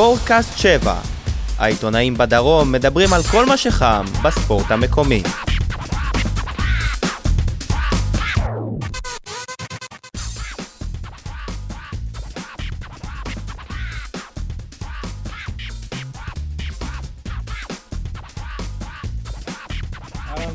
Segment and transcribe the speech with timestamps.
[0.00, 0.94] ספורטקאסט 7.
[1.58, 5.22] העיתונאים בדרום מדברים על כל מה שחם בספורט המקומי.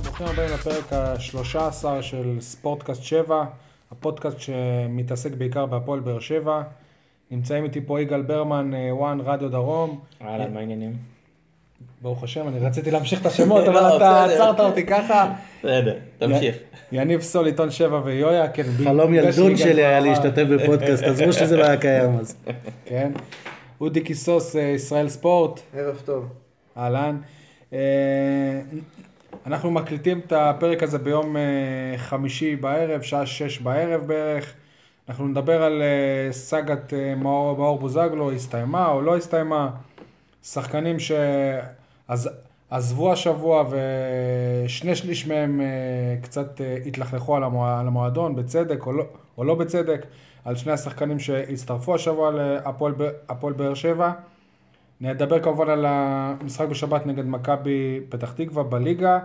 [0.04, 3.44] ברוכים הבאים לפרק ה-13 של ספורטקאסט 7,
[3.92, 6.62] הפודקאסט שמתעסק בעיקר בהפועל באר שבע.
[7.32, 10.00] נמצאים איתי פה יגאל ברמן, אה, וואן רדיו דרום.
[10.22, 10.94] אהלן, מה העניינים?
[12.02, 14.44] ברוך השם, אני רציתי להמשיך את השמות, אבל לא, אתה בסדר.
[14.44, 15.34] עצרת אותי ככה.
[15.60, 16.56] בסדר, תמשיך.
[16.92, 18.64] יניב סול, עיתון 7 ויויה, כן.
[18.84, 22.38] חלום ילדות שלי היה להשתתף בפודקאסט, עזבו שזה לא היה קיים אז.
[22.86, 23.12] כן.
[23.82, 25.60] אודי קיסוס, אה, ישראל ספורט.
[25.74, 26.26] ערב טוב.
[26.78, 27.18] אהלן.
[27.74, 27.80] אה,
[29.46, 31.36] אנחנו מקליטים את הפרק הזה ביום
[31.98, 34.54] חמישי בערב, שעה שש בערב בערך.
[35.10, 39.70] אנחנו נדבר על אה, סאגת אה, מאור, מאור בוזגלו, הסתיימה או לא הסתיימה.
[40.44, 40.98] שחקנים
[42.10, 45.66] שעזבו השבוע ושני שליש מהם אה,
[46.22, 49.04] קצת התלכלכו על המוע- על המועדון, בצדק או לא,
[49.38, 50.06] או לא בצדק,
[50.46, 54.12] על שני השחקנים שהצטרפו השבוע להפועל באר שבע.
[55.02, 59.20] נדבר כמובן על המשחק בשבת נגד מכבי פתח תקווה בליגה.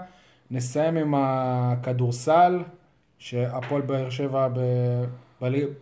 [0.51, 2.59] נסיים עם הכדורסל,
[3.19, 5.05] שהפועל באר שבע ב-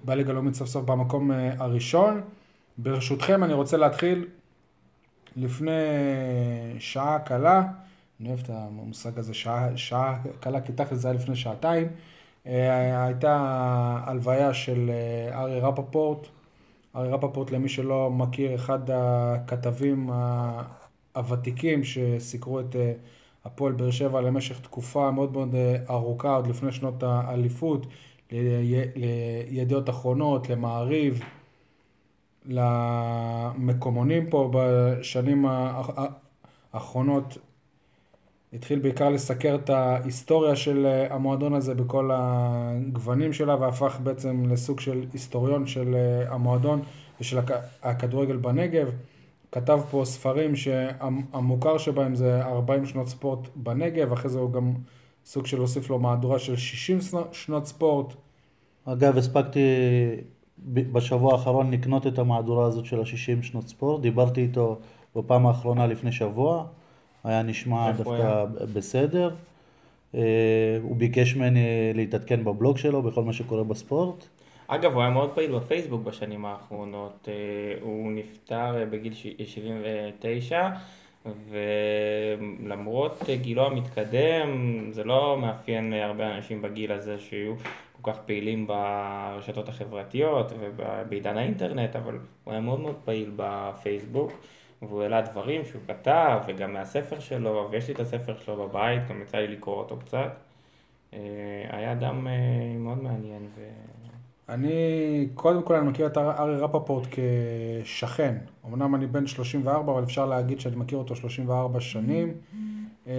[0.04, 2.20] בליגה הלאומית סוף סוף במקום אה, הראשון.
[2.78, 4.26] ברשותכם אני רוצה להתחיל
[5.36, 5.72] לפני
[6.78, 7.62] שעה קלה,
[8.20, 11.88] אני אוהב את המושג הזה, שעה, שעה קלה, כי תכל'ס זה היה לפני שעתיים.
[12.46, 13.36] אה, הייתה
[14.06, 16.26] הלוויה של אה, ארי רפפורט.
[16.96, 20.10] ארי רפפורט, למי שלא מכיר, אחד הכתבים
[21.18, 22.92] הוותיקים שסיקרו את אה,
[23.44, 27.86] הפועל באר שבע למשך תקופה מאוד מאוד אה, ארוכה, עוד לפני שנות האליפות,
[28.32, 31.20] לידיעות אחרונות, למעריב,
[32.46, 35.46] למקומונים פה בשנים
[36.72, 37.38] האחרונות.
[38.52, 45.04] התחיל בעיקר לסקר את ההיסטוריה של המועדון הזה בכל הגוונים שלה והפך בעצם לסוג של
[45.12, 45.97] היסטוריון של
[46.28, 46.82] המועדון
[47.20, 48.91] ושל הכ- הכדורגל בנגב.
[49.53, 54.72] כתב פה ספרים שהמוכר שבהם זה 40 שנות ספורט בנגב, אחרי זה הוא גם
[55.28, 56.99] סוג של הוסיף לו מהדורה של 60
[57.33, 58.15] שנות- ספורט.
[58.84, 59.61] אגב, הספקתי
[60.69, 64.78] בשבוע האחרון לקנות את המהדורה הזאת של ה-60 שנות ספורט, דיברתי איתו
[65.16, 66.65] בפעם האחרונה לפני שבוע,
[67.25, 68.44] היה נשמע דווקא
[68.75, 69.31] בסדר.
[70.15, 70.21] אה,
[70.83, 71.65] הוא ביקש ממני
[71.95, 74.25] להתעדכן בבלוג שלו בכל מה שקורה בספורט.
[74.69, 77.28] אגב, הוא היה מאוד פעיל בפייסבוק בשנים האחרונות.
[77.28, 77.34] אה,
[77.81, 80.69] הוא נפטר אה, בגיל ש- 79,
[82.64, 84.48] ולמרות גילו המתקדם,
[84.90, 87.54] זה לא מאפיין הרבה אנשים בגיל הזה שיהיו
[88.02, 94.32] כל כך פעילים ברשתות החברתיות ובעידן האינטרנט, אבל הוא היה מאוד מאוד פעיל בפייסבוק.
[94.82, 99.22] והוא העלה דברים שהוא כתב, וגם מהספר שלו, ויש לי את הספר שלו בבית, גם
[99.22, 100.32] יצא לי לקרוא אותו קצת.
[101.14, 101.18] אה,
[101.70, 102.32] היה אדם אה,
[102.78, 103.48] מאוד מעניין.
[103.56, 103.68] ו...
[104.48, 108.34] אני, קודם כל אני מכיר את ארי רפפורט כשכן.
[108.66, 112.34] אמנם אני בן 34, אבל אפשר להגיד שאני מכיר אותו 34 שנים.
[113.06, 113.14] אה,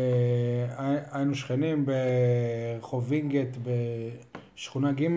[1.12, 3.58] היינו שכנים ברחוב וינגייט
[4.56, 5.08] בשכונה ג'.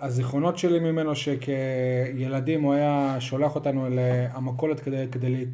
[0.00, 5.46] הזיכרונות שלי ממנו שכילדים הוא היה שולח אותנו למכולת כדי, כדי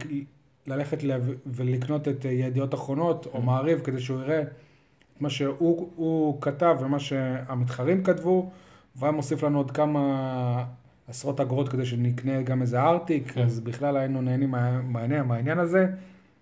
[0.66, 0.98] ללכת
[1.46, 6.98] ולקנות את ידיעות אחרונות או מעריב כדי שהוא יראה את מה שהוא הוא כתב ומה
[6.98, 8.50] שהמתחרים כתבו,
[8.98, 10.64] והיה מוסיף לנו עוד כמה
[11.08, 13.42] עשרות אגורות כדי שנקנה גם איזה ארטיק, כן.
[13.42, 15.86] אז בכלל היינו נהנים מה- מהעניין, מהעניין הזה.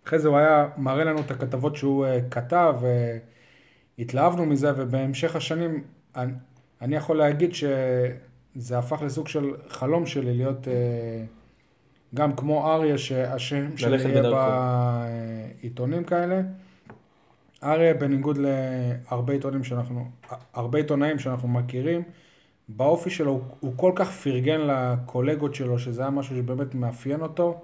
[0.06, 2.74] אחרי זה הוא היה מראה לנו את הכתבות שהוא אה, כתב,
[3.98, 5.84] והתלהבנו מזה, ובהמשך השנים
[6.16, 6.32] אני,
[6.82, 11.24] אני יכול להגיד שזה הפך לסוג של חלום שלי להיות אה,
[12.14, 14.22] גם כמו אריה, שהשם שלי יהיה.
[15.60, 16.40] בעיתונים כאלה.
[17.62, 20.10] אריה, בניגוד להרבה עיתונים שאנחנו,
[20.54, 22.02] הרבה עיתונאים שאנחנו מכירים,
[22.68, 27.60] באופי שלו הוא, הוא כל כך פרגן לקולגות שלו, שזה היה משהו שבאמת מאפיין אותו.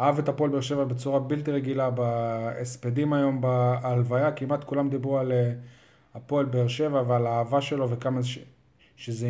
[0.00, 5.32] אהב את הפועל באר שבע בצורה בלתי רגילה בהספדים היום בהלוויה, כמעט כולם דיברו על
[5.32, 5.52] אה,
[6.14, 8.38] הפועל באר שבע ועל האהבה שלו וכמה ש,
[8.96, 9.28] שזה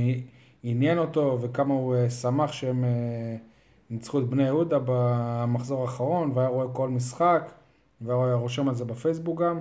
[0.62, 3.36] עניין אותו וכמה הוא אה, שמח שהם אה,
[3.90, 7.50] ניצחו את בני יהודה במחזור האחרון והיה רואה כל משחק
[8.00, 9.60] והיה רושם על זה בפייסבוק גם.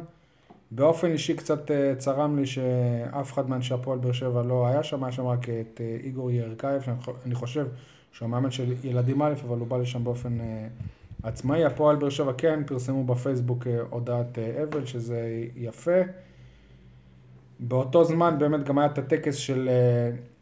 [0.72, 5.04] באופן אישי קצת אה, צרם לי שאף אחד מאנשי הפועל באר שבע לא היה שם,
[5.04, 7.68] היה שם רק את אה, איגור ירקאייב, שאני חושב
[8.12, 10.68] שהוא המאמן של ילדים א', אבל הוא בא לשם באופן אה,
[11.24, 11.66] עצמאי.
[11.66, 16.02] הפועל באר שבע כן פרסמו בפייסבוק הודעת אבל, שזה יפה.
[17.60, 19.70] באותו זמן באמת גם היה את הטקס של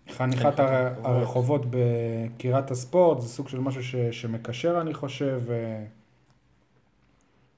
[0.09, 5.41] חניכת הר- הרחובות בקירת הספורט, זה סוג של משהו ש, שמקשר אני חושב.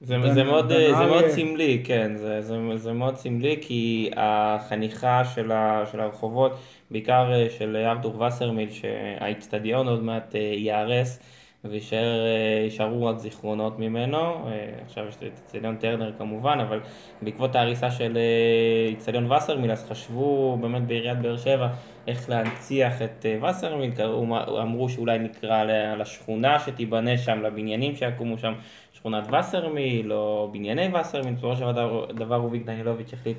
[0.02, 1.24] אה, זה, בן- זה, מאוד, בן זה מאוד.
[1.28, 6.52] סמלי, כן, זה, זה, זה מאוד סמלי כי החניכה של, ה, של הרחובות,
[6.90, 11.18] בעיקר אה, של ארתור וסרמיל, שהאיצטדיון עוד מעט אה, ייהרס
[11.64, 14.18] ויישארו רק זיכרונות ממנו,
[14.48, 14.52] אה,
[14.84, 16.80] עכשיו יש את איצטדיון טרנר כמובן, אבל
[17.22, 21.68] בעקבות ההריסה של אה, איצטדיון וסרמיל, אז חשבו באמת בעיריית באר שבע
[22.06, 24.22] איך להנציח את אה, וסרמיל, קראו,
[24.62, 25.64] אמרו שאולי נקרא
[25.98, 28.52] לשכונה שתיבנה שם, לבניינים שיקומו שם,
[29.00, 31.72] שכונת וסרמיל או בנייני וסרמיל, בסופו של
[32.14, 33.36] דבר, רוביק דנילוביץ' החליט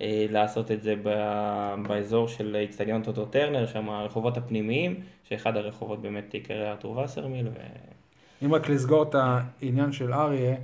[0.00, 0.94] אה, לעשות את זה
[1.88, 7.52] באזור של איצטדיון טוטו טרנר, שם הרחובות הפנימיים, שאחד הרחובות באמת יקרא ארתור וסרמיל, ו...
[8.44, 10.56] אם רק לסגור את העניין של אריה,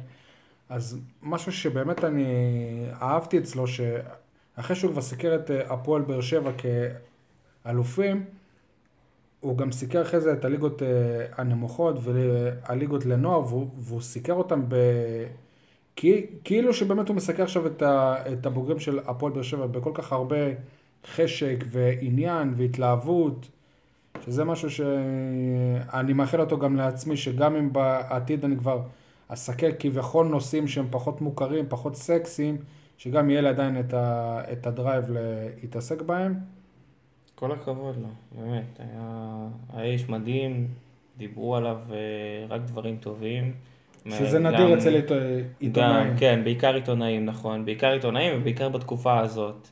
[0.68, 2.26] אז משהו שבאמת אני
[3.02, 6.50] אהבתי אצלו, שאחרי שהוא כבר סיקר את אה, הפועל באר שבע
[7.64, 8.24] כאלופים,
[9.44, 10.88] הוא גם סיקר אחרי זה את הליגות אה,
[11.36, 14.76] הנמוכות והליגות לנוער, והוא, והוא סיקר אותם ב...
[16.44, 20.12] כאילו שבאמת הוא מסקר עכשיו את, ה, את הבוגרים של הפועל באר שבע בכל כך
[20.12, 20.36] הרבה
[21.06, 23.48] חשק ועניין והתלהבות,
[24.24, 28.82] שזה משהו שאני מאחל אותו גם לעצמי, שגם אם בעתיד אני כבר
[29.28, 32.56] אסקר כביכול נושאים שהם פחות מוכרים, פחות סקסיים,
[32.98, 35.04] שגם יהיה לי עדיין את, ה, את הדרייב
[35.62, 36.34] להתעסק בהם.
[37.34, 38.08] כל הכבוד לו,
[38.42, 39.36] באמת, היה,
[39.72, 40.66] היה איש מדהים,
[41.18, 41.96] דיברו עליו אה,
[42.48, 43.52] רק דברים טובים.
[44.10, 45.14] שזה גם- נדיר אצל עיתו-
[45.58, 46.10] עיתונאים.
[46.10, 47.64] גם, כן, בעיקר עיתונאים, נכון.
[47.64, 49.68] בעיקר עיתונאים ובעיקר בתקופה הזאת,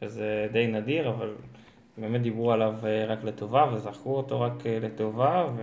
[0.00, 1.30] שזה די נדיר, אבל
[1.98, 5.62] באמת דיברו עליו אה, רק לטובה, וזכרו אותו רק אה, לטובה, ו...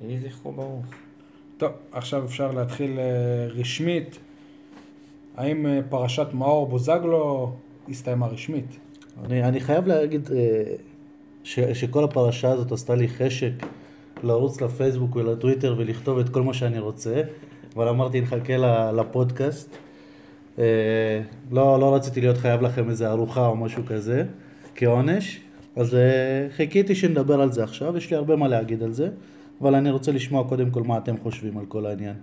[0.00, 0.84] יהי זכרו ברוך.
[1.58, 3.04] טוב, עכשיו אפשר להתחיל אה,
[3.48, 4.18] רשמית.
[5.36, 7.52] האם אה, פרשת מאור בוזגלו
[7.88, 8.78] הסתיימה רשמית?
[9.24, 10.62] אני, אני חייב להגיד אה,
[11.44, 13.52] ש, שכל הפרשה הזאת עשתה לי חשק
[14.22, 17.22] לרוץ לפייסבוק ולטוויטר ולכתוב את כל מה שאני רוצה,
[17.76, 18.56] אבל אמרתי נחכה
[18.92, 19.76] לפודקאסט.
[20.58, 21.20] אה,
[21.50, 24.24] לא, לא רציתי להיות חייב לכם איזה ארוחה או משהו כזה,
[24.74, 25.40] כעונש,
[25.76, 29.08] אז אה, חיכיתי שנדבר על זה עכשיו, יש לי הרבה מה להגיד על זה,
[29.60, 32.14] אבל אני רוצה לשמוע קודם כל מה אתם חושבים על כל העניין.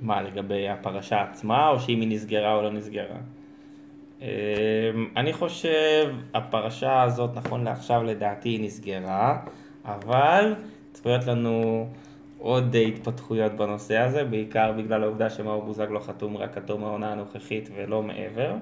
[0.00, 3.16] מה, לגבי הפרשה עצמה, או שאם היא נסגרה או לא נסגרה?
[4.22, 4.26] אמ,
[5.16, 9.38] אני חושב, הפרשה הזאת, נכון לעכשיו, לדעתי היא נסגרה,
[9.84, 10.54] אבל
[10.92, 11.86] צפויות לנו
[12.38, 17.68] עוד התפתחויות בנושא הזה, בעיקר בגלל העובדה שמאור בוזגלו חתום רק עד תום העונה הנוכחית
[17.76, 18.54] ולא מעבר,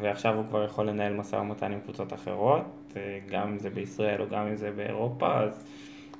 [0.00, 2.62] ועכשיו הוא כבר יכול לנהל משא ומתן עם קבוצות אחרות,
[2.96, 5.64] אה, גם אם זה בישראל או גם אם זה באירופה, אז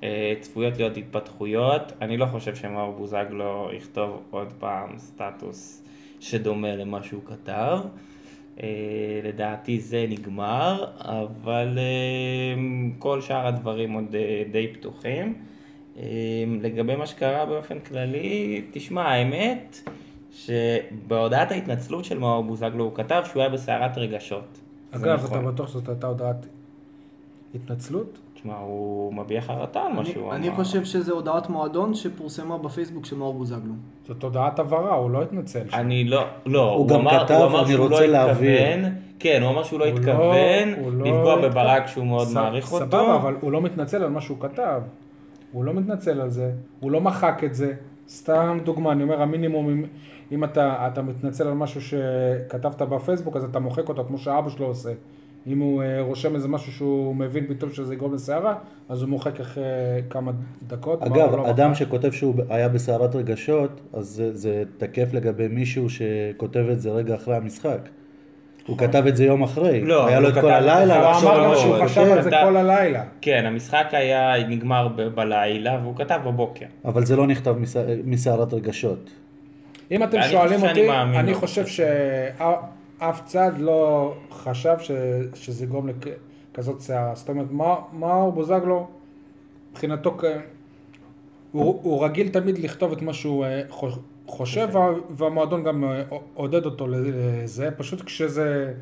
[0.02, 1.92] אה, צפויות להיות התפתחויות.
[2.00, 5.82] אני לא חושב שמאור בוזגלו יכתוב עוד פעם סטטוס
[6.20, 7.78] שדומה למה שהוא כתב.
[8.62, 8.68] אה,
[9.24, 12.62] לדעתי זה נגמר, אבל אה,
[12.98, 15.34] כל שאר הדברים עוד אה, די פתוחים.
[16.60, 19.88] לגבי מה שקרה באופן כללי, תשמע, האמת
[20.32, 24.58] שבהודעת ההתנצלות של מאור בוזגלו הוא כתב שהוא היה בסערת רגשות.
[24.90, 25.38] אגב, נכון.
[25.38, 26.46] אתה בטוח שזאת הייתה הודעת
[27.54, 28.18] התנצלות?
[28.40, 30.36] תשמע, הוא מביע חרטה על מה שהוא אמר.
[30.36, 33.72] אני חושב שזה הודעת מועדון שפורסמה בפייסבוק של מאור בוזגלו.
[34.08, 35.62] זאת הודעת הבהרה, הוא לא התנצל.
[35.72, 38.62] אני לא, לא, הוא גם כתב, הוא אמר "אני שהוא רוצה לא להבהיר".
[38.62, 41.36] התכוון, כן, הוא אמר שהוא לא לא- התכוון לא לפגוע.
[41.48, 42.84] בברק שהוא מאוד מעריך אותו.
[42.84, 44.80] סבבה, אבל הוא לא מתנצל על מה שהוא כתב.
[45.52, 47.72] הוא לא מתנצל על זה, הוא לא מחק את זה.
[48.08, 49.84] סתם דוגמה, אני אומר, המינימום, אם,
[50.32, 54.66] אם אתה, אתה מתנצל על משהו שכתבת בפייסבוק, אז אתה מוחק אותו כמו שאבא שלו
[54.66, 54.90] עושה.
[55.46, 58.54] אם הוא אה, רושם איזה משהו שהוא מבין פתאום שזה יגרום לסערה,
[58.88, 59.62] אז הוא מוחק אחרי
[60.10, 60.32] כמה
[60.68, 61.02] דקות.
[61.02, 61.80] אגב, לא אדם מחק.
[61.80, 67.14] שכותב שהוא היה בסערת רגשות, אז זה, זה תקף לגבי מישהו שכותב את זה רגע
[67.14, 67.78] אחרי המשחק.
[68.66, 69.80] הוא כתב את זה יום אחרי.
[69.80, 72.30] לא, היה לו את כל הלילה הוא לחשוב אמר לא, שהוא הוא חשב על זה
[72.30, 73.02] כל הלילה.
[73.20, 76.66] כן, המשחק היה נגמר ב- בלילה והוא כתב בבוקר.
[76.84, 79.10] אבל זה לא נכתב מסע- מסערת רגשות.
[79.90, 81.38] אם אתם אני שואלים אותי, אני לו.
[81.38, 81.64] חושב
[83.00, 84.90] שאף צד לא חשב ש...
[85.34, 85.88] שזה יגרום
[86.54, 87.14] לכזאת סערה.
[87.14, 88.86] זאת אומרת, מה- מאור בוזגלו,
[89.72, 90.16] מבחינתו,
[91.52, 93.88] הוא, הוא רגיל תמיד לכתוב את מה שהוא אה, חו-
[94.26, 96.02] חושב, וה- והמועדון גם אה,
[96.34, 98.74] עודד אותו לזה, פשוט כשזה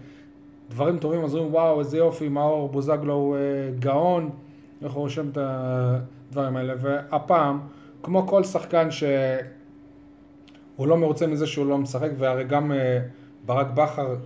[0.70, 3.40] דברים טובים, אז אומרים, וואו, איזה יופי, מאור בוזגלו הוא אה,
[3.78, 4.30] גאון,
[4.82, 7.60] איך הוא רושם את הדברים האלה, והפעם,
[8.02, 9.04] כמו כל שחקן ש...
[10.76, 12.98] הוא לא מרוצה מזה שהוא לא משחק, והרי גם אה,
[13.48, 14.16] ברק בכר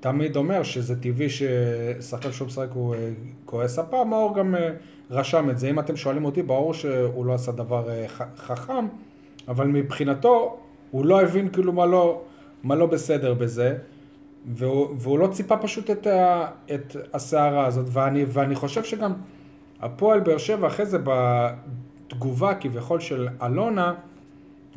[0.00, 3.10] תמיד אומר שזה טבעי ששחקן שהוא משחק הוא אה,
[3.44, 3.78] כועס.
[3.78, 4.70] הפעם מאור גם אה,
[5.10, 5.70] רשם את זה.
[5.70, 8.06] אם אתם שואלים אותי, ברור שהוא לא עשה דבר אה,
[8.36, 8.86] חכם,
[9.48, 10.56] אבל מבחינתו
[10.90, 12.22] הוא לא הבין כאילו מה לא,
[12.62, 13.76] מה לא בסדר בזה.
[14.54, 16.06] והוא, והוא לא ציפה פשוט את,
[16.74, 19.12] את הסערה הזאת, ואני, ואני חושב שגם
[19.80, 23.94] הפועל באר שבע אחרי זה בתגובה כביכול של אלונה,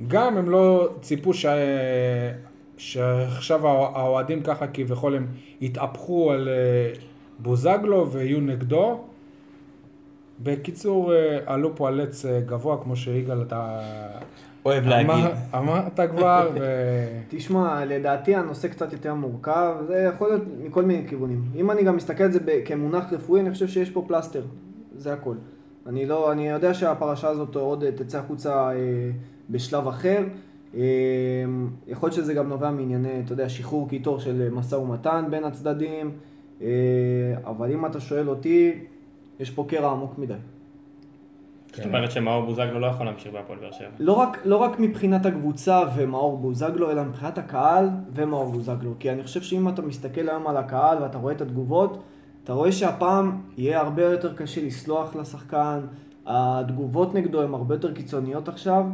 [0.08, 1.46] גם הם לא ציפו ש...
[2.80, 5.28] שעכשיו האוהדים ככה כביכול הם
[5.62, 6.94] יתהפכו על אה,
[7.40, 9.00] בוזגלו ויהיו נגדו.
[10.44, 13.80] בקיצור, אה, עלו פה על עץ אה, גבוה, כמו שיגאל אתה...
[14.66, 15.10] אוהב להגיד.
[15.10, 16.66] אמר- אמרת כבר, ו...
[17.30, 21.44] תשמע, לדעתי הנושא קצת יותר מורכב, זה יכול להיות מכל מיני כיוונים.
[21.56, 24.42] אם אני גם מסתכל על זה כמונח רפואי, אני חושב שיש פה פלסטר,
[24.98, 25.36] זה הכל.
[25.88, 28.76] אני לא, אני יודע שהפרשה הזאת עוד תצא החוצה אה,
[29.50, 30.24] בשלב אחר.
[30.76, 30.82] אה,
[31.88, 36.12] יכול להיות שזה גם נובע מענייני, אתה יודע, שחרור קיטור של משא ומתן בין הצדדים,
[36.62, 36.68] אה,
[37.46, 38.74] אבל אם אתה שואל אותי,
[39.40, 40.34] יש פה קרע עמוק מדי.
[41.74, 43.88] זאת אומרת שמאור בוזגלו לא יכול להמשיך בהפועל באר שבע.
[44.00, 48.94] לא רק, לא רק מבחינת הקבוצה ומאור בוזגלו, אלא מבחינת הקהל ומאור בוזגלו.
[49.00, 52.04] כי אני חושב שאם אתה מסתכל היום על הקהל ואתה רואה את התגובות,
[52.44, 55.80] אתה רואה שהפעם יהיה הרבה יותר קשה לסלוח לשחקן,
[56.26, 58.86] התגובות נגדו הן הרבה יותר קיצוניות עכשיו,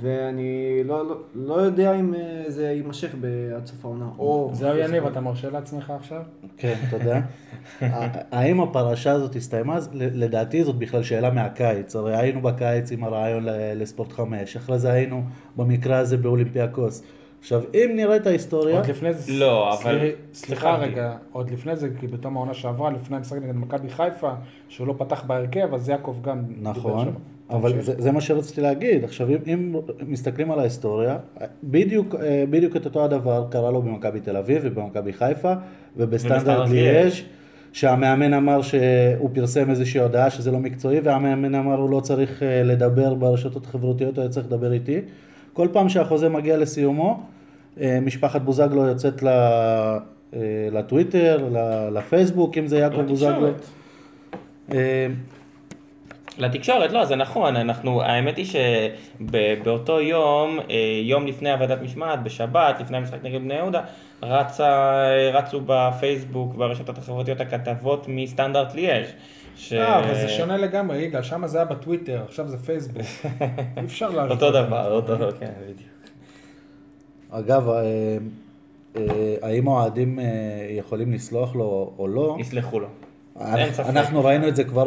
[0.00, 3.14] ואני לא, לא, לא יודע אם אה, זה יימשך
[3.56, 4.08] עד סוף העונה.
[4.18, 4.50] או...
[4.54, 6.22] זהו יניב, אתה מרשה לעצמך עכשיו?
[6.56, 7.20] כן, תודה.
[8.32, 9.78] האם הפרשה הזאת הסתיימה?
[9.92, 11.96] לדעתי זאת בכלל שאלה מהקיץ.
[11.96, 15.22] הרי היינו בקיץ עם הרעיון ל- לספורט 5, אחרי זה היינו
[15.56, 17.02] במקרה הזה באולימפיאקוס.
[17.40, 18.76] עכשיו, אם נראה את ההיסטוריה...
[18.76, 22.90] עוד לפני זה, לא, אבל- סליחה סליחה, רגע, עוד לפני זה, כי בתום העונה שעברה,
[22.90, 24.32] לפני המשחק נגד מכבי חיפה,
[24.68, 26.42] שהוא לא פתח בהרכב, אז יעקב גם...
[26.60, 27.14] נכון.
[27.50, 27.84] אבל תמשיך.
[27.84, 29.04] זה, זה מה שרציתי להגיד.
[29.04, 29.74] עכשיו, אם, אם
[30.06, 31.16] מסתכלים על ההיסטוריה,
[31.64, 35.52] בדיוק, אה, בדיוק את אותו הדבר קרה לו במכבי תל אביב ובמכבי חיפה
[35.96, 37.12] ובסטנדרט ליאז'.
[37.72, 42.62] שהמאמן אמר שהוא פרסם איזושהי הודעה שזה לא מקצועי והמאמן אמר הוא לא צריך אה,
[42.62, 45.00] לדבר ברשתות החברתיות, הוא היה צריך לדבר איתי.
[45.52, 47.22] כל פעם שהחוזה מגיע לסיומו,
[47.80, 49.96] אה, משפחת בוזגלו יוצאת ל-
[50.72, 51.48] לטוויטר,
[51.92, 53.48] לפייסבוק, אם זה יעקב בוזגלו.
[56.38, 56.92] לתקשורת.
[56.92, 58.46] לא, זה נכון, אנחנו, האמת היא
[59.20, 63.80] שבאותו יום, אה, יום לפני הוועדת משמעת, בשבת, לפני המשחק נגד בני יהודה,
[64.22, 69.12] רצה, רצו בפייסבוק והרשתות החברתיות הכתבות מסטנדרט ליאז'.
[69.56, 69.72] ש...
[69.72, 73.02] אה, אבל זה שונה לגמרי, יגאל, שם זה היה בטוויטר, עכשיו זה פייסבוק.
[73.76, 74.30] אי אפשר להשוות.
[74.30, 75.90] אותו דבר, אותו דבר, כן, בדיוק.
[77.30, 78.16] אגב, אה,
[78.96, 80.18] אה, האם האוהדים
[80.70, 82.36] יכולים לסלוח לו או לא?
[82.40, 82.88] יסלחו לו.
[83.78, 84.86] אנחנו ראינו את זה כבר.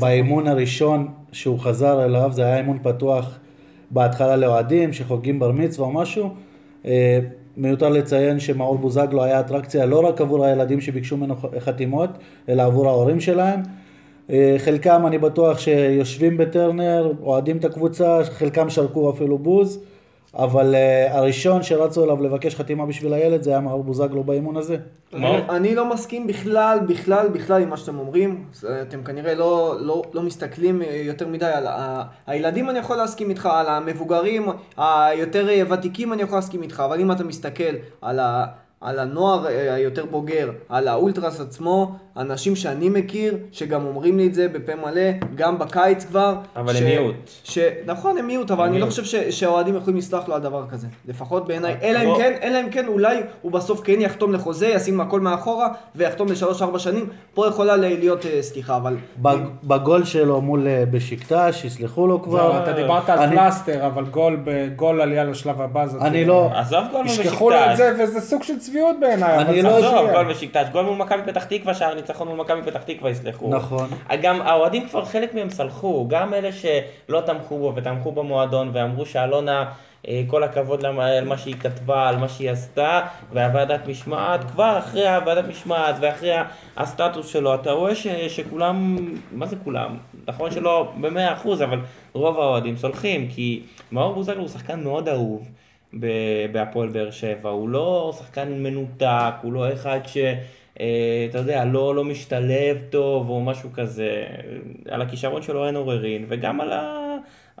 [0.00, 3.38] באימון הראשון שהוא חזר אליו, זה היה אימון פתוח
[3.90, 6.30] בהתחלה לאוהדים שחוגגים בר מצווה או משהו.
[6.86, 7.18] אה,
[7.56, 12.10] מיותר לציין שמאור בוזגלו היה אטרקציה לא רק עבור הילדים שביקשו ממנו חתימות,
[12.48, 13.60] אלא עבור ההורים שלהם.
[14.30, 19.84] אה, חלקם אני בטוח שיושבים בטרנר, אוהדים את הקבוצה, חלקם שרקו אפילו בוז,
[20.34, 24.76] אבל אה, הראשון שרצו אליו לבקש חתימה בשביל הילד זה היה מאור בוזגלו באימון הזה.
[25.14, 28.44] אני, אני לא מסכים בכלל, בכלל, בכלל עם מה שאתם אומרים.
[28.82, 32.02] אתם כנראה לא, לא, לא מסתכלים אה, יותר מדי על ה...
[32.26, 37.00] הילדים אני יכול להסכים איתך, על המבוגרים היותר אה, ותיקים אני יכול להסכים איתך, אבל
[37.00, 38.44] אם אתה מסתכל על, ה,
[38.82, 44.34] על הנוער אה, היותר בוגר, על האולטרס עצמו, אנשים שאני מכיר, שגם אומרים לי את
[44.34, 45.02] זה בפה מלא,
[45.34, 46.34] גם בקיץ כבר.
[46.56, 47.14] אבל הם מיעוט.
[47.44, 47.58] ש...
[47.86, 49.00] נכון, הם מיעוט, אבל הם אני לא מיעוט.
[49.00, 49.38] חושב ש...
[49.38, 50.86] שהאוהדים יכולים לסלוח לו על דבר כזה.
[51.08, 51.74] לפחות בעיניי.
[51.82, 55.20] אה, אלא אם כן, אלא אם כן, אולי הוא בסוף כן יחתום לחוזה, ישים הכל
[55.20, 57.06] מאחורה, ויחתום לשלוש-ארבע שנים.
[57.34, 58.96] פה יכולה להיות אה, סליחה, אבל...
[59.22, 60.60] בג- בגול שלו מול
[60.90, 62.62] בשקטש, יסלחו לו כבר.
[62.62, 66.02] אתה דיברת על פלסטר, אבל גול בגול עלייה לשלב הבא, זאת...
[66.02, 67.76] אני לא- עזוב גול מול ישכחו לו את בשקטש.
[67.76, 69.38] זה, וזה סוג של צביעות בעיניי.
[69.38, 70.10] אני אבל לא- עזוב.
[70.12, 73.50] גול בשקטש, גול מול מכבי פתח תקווה, שער ניצחון מול מכבי פתח תקווה יסלחו.
[73.54, 73.88] נכון.
[74.22, 79.64] גם האוהדים כבר חלק מהם סלחו, גם אלה שלא תמכו בו ותמכו במועדון ואמרו שאלונה,
[80.08, 83.00] אה, כל הכבוד למה- על מה שהיא כתבה, על מה שהיא עשתה,
[83.32, 86.32] והוועדת משמעת, כבר אחרי הוועדת משמעת ואחרי
[86.76, 88.96] הסטטוס שלו, אתה רואה ש, שכולם,
[89.32, 89.96] מה זה כולם?
[90.28, 91.78] נכון שלא במאה אחוז, אבל
[92.12, 93.60] רוב האוהדים סולחים, כי
[93.92, 95.48] מאור בוזגלו הוא שחקן מאוד אהוב.
[96.52, 100.16] בהפועל באר שבע, הוא לא שחקן מנותק, הוא לא אחד ש...
[100.80, 104.24] אה, אתה יודע, לא, לא משתלב טוב או משהו כזה.
[104.88, 106.70] על הכישרון שלו אין עוררין, וגם על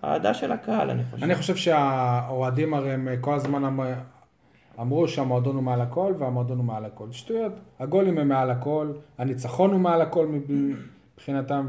[0.02, 1.24] האהדה של הקהל, אני חושב.
[1.24, 3.80] אני חושב שהאוהדים הרי הם כל הזמן אמ-
[4.80, 7.04] אמרו שהמועדון הוא מעל הכל והמועדון הוא מעל הכל.
[7.10, 7.52] שטויות.
[7.80, 10.74] הגולים הם מעל הכל, הניצחון הוא מעל הכל מב-
[11.16, 11.68] מבחינתם,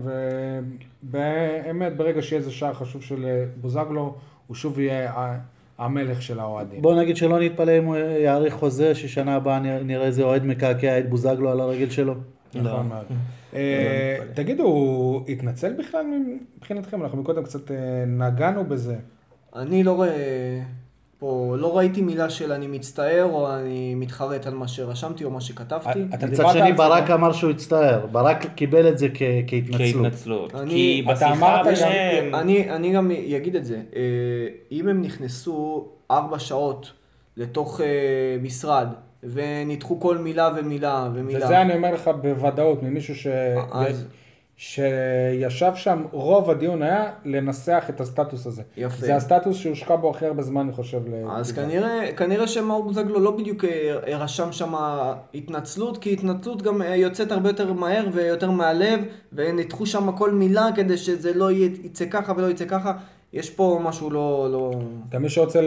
[1.03, 4.15] ובאמת ברגע שיהיה איזה שער חשוב של אה, בוזגלו,
[4.47, 5.11] הוא שוב יהיה
[5.85, 6.81] המלך של האוהדים.
[6.81, 11.09] בוא נגיד שלא נתפלא אם הוא יאריך חוזה, ששנה הבאה נראה- איזה אוהד מקעקע את
[11.09, 12.13] בוזגלו על הרגל שלו.
[12.55, 13.05] נכון מאוד.
[13.53, 16.05] אה, תגידו, הוא התנצל בכלל
[16.57, 17.03] מבחינתכם?
[17.03, 18.95] אנחנו מקודם קצת אה, נגענו בזה.
[19.55, 20.59] אני לא רואה
[21.23, 25.41] פה לא ראיתי מילה של אני מצטער או אני מתחרט על מה שרשמתי או מה
[25.41, 25.99] שכתבתי.
[26.13, 27.09] אתה מצד דיברת שני על זה ברק.
[27.09, 30.03] אמר שהוא הצטער, ברק קיבל את זה כ- כהתנצלות.
[30.05, 30.55] כהתנצלות.
[30.55, 32.35] אני- כי אתה בשיחה ביניהם...
[32.35, 34.01] אני, אני גם אגיד את זה, אה,
[34.71, 36.91] אם הם נכנסו ארבע שעות
[37.37, 37.85] לתוך אה,
[38.41, 38.87] משרד
[39.23, 43.27] וניתחו כל מילה ומילה ומילה, וזה אני אומר לך בוודאות, ממישהו ש...
[43.71, 44.05] אז-
[44.57, 48.63] שישב שם, רוב הדיון היה לנסח את הסטטוס הזה.
[48.77, 48.95] יפה.
[48.95, 51.01] זה הסטטוס שהושקע בו הכי הרבה זמן, אני חושב.
[51.29, 51.67] אז לכתיבה.
[51.67, 54.73] כנראה, כנראה שמאור בוזגלו לא בדיוק אה, רשם שם
[55.33, 58.99] התנצלות, כי התנצלות גם אה, יוצאת הרבה יותר מהר ויותר מהלב,
[59.33, 62.93] וניתחו שם כל מילה כדי שזה לא יצא ככה ולא יצא ככה.
[63.33, 64.47] יש פה משהו לא...
[64.51, 64.71] לא...
[65.09, 65.59] גם מי שרוצה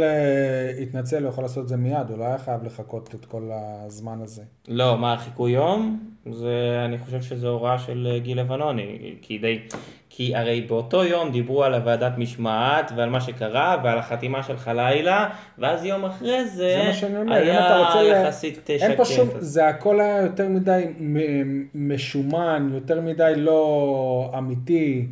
[0.79, 4.23] להתנצל, הוא יכול לעשות את זה מיד, הוא לא היה חייב לחכות את כל הזמן
[4.23, 4.43] הזה.
[4.69, 5.99] לא, מה, חיכו יום?
[6.31, 9.59] זה, אני חושב שזו הוראה של אה, גיל לבנוני, כי די...
[10.11, 15.29] כי הרי באותו יום דיברו על הוועדת משמעת ועל מה שקרה ועל החתימה שלך לילה,
[15.59, 18.03] ואז יום אחרי זה, זה מה שאני אומר, היה רוצה...
[18.03, 18.97] יחסית אין שקט.
[18.97, 20.85] פה שום, זה הכל היה יותר מדי
[21.75, 25.07] משומן, יותר מדי לא אמיתי.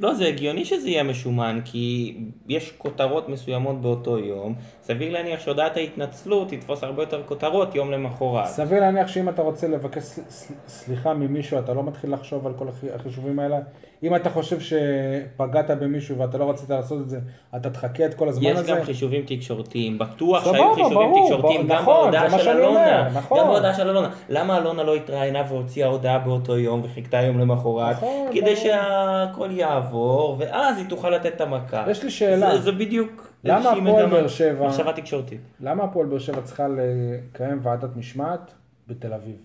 [0.00, 2.16] לא, זה הגיוני שזה יהיה משומן, כי
[2.48, 4.54] יש כותרות מסוימות באותו יום.
[4.88, 8.46] סביר להניח שהודעת ההתנצלות תתפוס הרבה יותר כותרות יום למחרת.
[8.46, 12.52] סביר להניח שאם אתה רוצה לבקש ס- ס- סליחה ממישהו, אתה לא מתחיל לחשוב על
[12.58, 13.58] כל הח- החישובים האלה.
[14.02, 17.18] אם אתה חושב שפגעת במישהו ואתה לא רצית לעשות את זה,
[17.56, 18.72] אתה תחכה את כל הזמן יש הזה.
[18.72, 22.60] גם חישובים תקשורתיים, בטוח סבבה, שהיו חישובים ברור, תקשורתיים ברור, גם נכון, בהודעה של שאני
[22.60, 23.08] אומר, אלונה.
[23.14, 23.38] נכון.
[23.38, 24.08] גם בהודעה של אלונה.
[24.28, 27.96] למה אלונה לא התראיינה והוציאה הודעה באותו יום וחיכתה יום למחרת?
[27.96, 28.56] נכון, כדי ברור.
[28.56, 31.84] שהכל יעבור, ואז היא תוכל לתת את המכה.
[31.90, 32.50] יש לי שאלה.
[32.56, 35.40] זה, זה בדיוק למה הפועל באר שבע- מחשבה תקשורתית.
[35.60, 38.54] למה הפועל באר שבע צריכה לקיים ועדת משמעת
[38.88, 39.36] בתל אביב?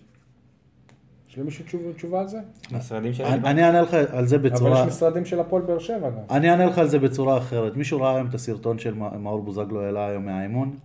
[1.30, 2.38] יש למישהו תשובה, תשובה על זה?
[2.72, 3.24] משרדים של...
[3.24, 4.80] אני אענה לך על זה אבל בצורה...
[4.80, 6.16] יש משרדים של הפועל באר שבע גם.
[6.30, 7.76] אני אענה לך על זה בצורה אחרת.
[7.76, 10.76] מישהו ראה היום את הסרטון של מא- מאור בוזגלו העלה היום מהאימון?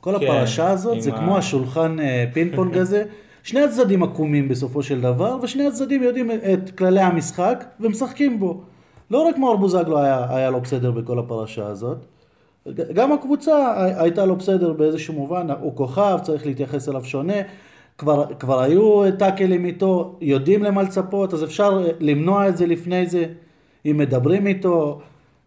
[0.00, 3.04] כל כן, הפרשה הזאת זה ה- כמו השולחן אה, פינג פונג הזה.
[3.42, 8.62] שני הצדדים עקומים בסופו של דבר, ושני הצדדים יודעים את כללי המשחק ומשחקים בו.
[9.10, 11.98] לא רק מאור בוזגלו היה, היה לא בסדר בכל הפרשה הזאת,
[12.94, 17.34] גם הקבוצה הי- הייתה לא בסדר באיזשהו מובן, הוא כוכב, צריך להתייחס אליו שונה.
[17.98, 23.06] כבר, כבר היו טאקלים איתו, יודעים למה לצפות, אז אפשר אה, למנוע את זה לפני
[23.06, 23.24] זה,
[23.86, 25.00] אם מדברים איתו.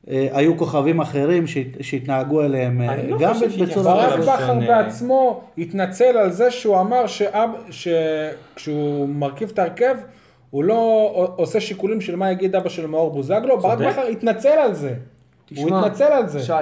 [0.10, 4.08] אה, היו כוכבים אחרים שהת, שהתנהגו אליהם אה, לא גם בצורה...
[4.08, 4.60] ברק בכר.
[4.60, 7.06] בעצמו התנצל על זה שהוא אמר
[7.70, 9.96] שכשהוא מרכיב את ההרכב,
[10.50, 13.78] הוא לא עושה שיקולים של מה יגיד אבא של מאור בוזגלו, ברק.
[13.80, 14.94] בכר התנצל על זה.
[15.58, 16.40] הוא התנצל על זה.
[16.40, 16.54] שי,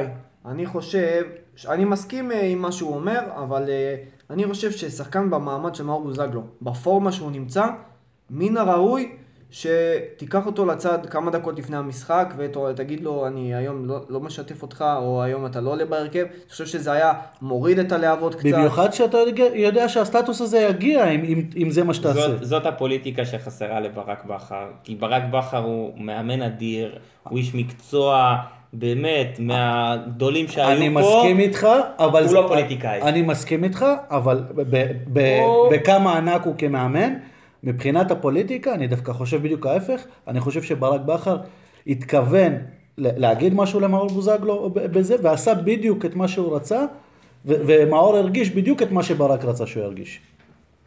[0.45, 1.23] אני חושב,
[1.67, 3.95] אני מסכים אה, עם מה שהוא אומר, אבל אה,
[4.29, 7.65] אני חושב ששחקן במעמד של מאור בוזגלו, בפורמה שהוא נמצא,
[8.29, 9.11] מן הראוי
[9.51, 14.85] שתיקח אותו לצד כמה דקות לפני המשחק ותגיד לו, אני היום לא, לא משתף אותך,
[14.97, 16.19] או היום אתה לא עולה בהרכב.
[16.19, 18.49] אני חושב שזה היה מוריד את הלהבות קצת.
[18.53, 22.19] במיוחד שאתה יודע, יודע שהסטטוס הזה יגיע אם, אם, אם זה מה שתעשה.
[22.19, 28.35] זאת, זאת הפוליטיקה שחסרה לברק בכר, כי ברק בכר הוא מאמן אדיר, הוא איש מקצוע
[28.73, 30.99] באמת מהגדולים שהיו אני פה.
[30.99, 31.67] מסכים איתך,
[31.99, 32.21] אבל...
[32.21, 33.01] הוא זה- לא פוליטיקאי.
[33.01, 37.13] אני מסכים איתך, אבל ב- ב- או- בכמה ענק הוא כמאמן.
[37.63, 40.01] מבחינת הפוליטיקה, אני דווקא חושב בדיוק ההפך.
[40.27, 41.37] אני חושב שברק בכר
[41.87, 42.53] התכוון
[42.97, 46.85] להגיד משהו למאור בוזגלו בזה, ועשה בדיוק את מה שהוא רצה,
[47.45, 50.19] ומאור הרגיש בדיוק את מה שברק רצה שהוא ירגיש.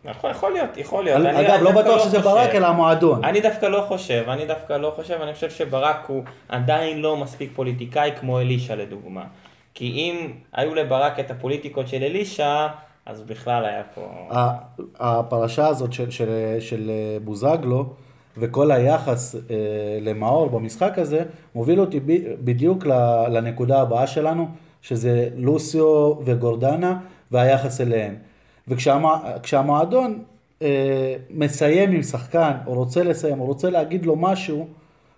[0.05, 1.21] יכול, יכול להיות, יכול להיות.
[1.27, 2.31] אני- אגב, אני לא בטוח שזה חושב.
[2.31, 3.25] ברק, אלא המועדון.
[3.25, 7.51] אני דווקא לא חושב, אני דווקא לא חושב, אני חושב שברק הוא עדיין לא מספיק
[7.55, 9.25] פוליטיקאי כמו אלישע לדוגמה.
[9.75, 12.67] כי אם היו לברק את הפוליטיקות של אלישע,
[13.07, 14.09] אז בכלל היה פה...
[15.01, 16.29] הפרשה הזאת של, של,
[16.61, 17.85] של אה, בוזגלו
[18.37, 19.41] וכל היחס אה,
[20.01, 21.23] למאור במשחק הזה
[21.55, 22.13] מוביל אותי ב,
[22.45, 22.87] בדיוק
[23.31, 24.49] לנקודה הבאה שלנו
[24.83, 26.99] שזה לוסיו וגורדנה
[27.31, 28.17] והיחס אליהם.
[28.69, 30.23] וכשהמועדון
[30.63, 34.67] אה, מסיים עם שחקן או רוצה לסיים או רוצה להגיד לו משהו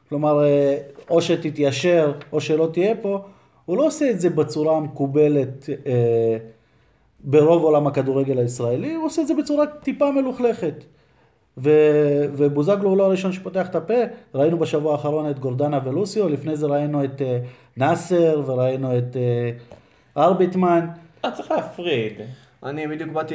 [0.08, 0.76] כלומר אה,
[1.10, 3.22] או שתתיישר או שלא תהיה פה
[3.64, 6.36] הוא לא עושה את זה בצורה המקובלת אה,
[7.24, 10.84] ברוב עולם הכדורגל הישראלי, הוא עושה את זה בצורה טיפה מלוכלכת.
[11.58, 11.70] ו...
[12.32, 13.94] ובוזגלו הוא לא הראשון שפותח את הפה,
[14.34, 17.24] ראינו בשבוע האחרון את גורדנה ולוסיו, לפני זה ראינו את uh,
[17.76, 20.86] נאסר וראינו את uh, ארביטמן.
[21.20, 22.12] אתה צריך להפריד.
[22.64, 23.34] אני בדיוק באתי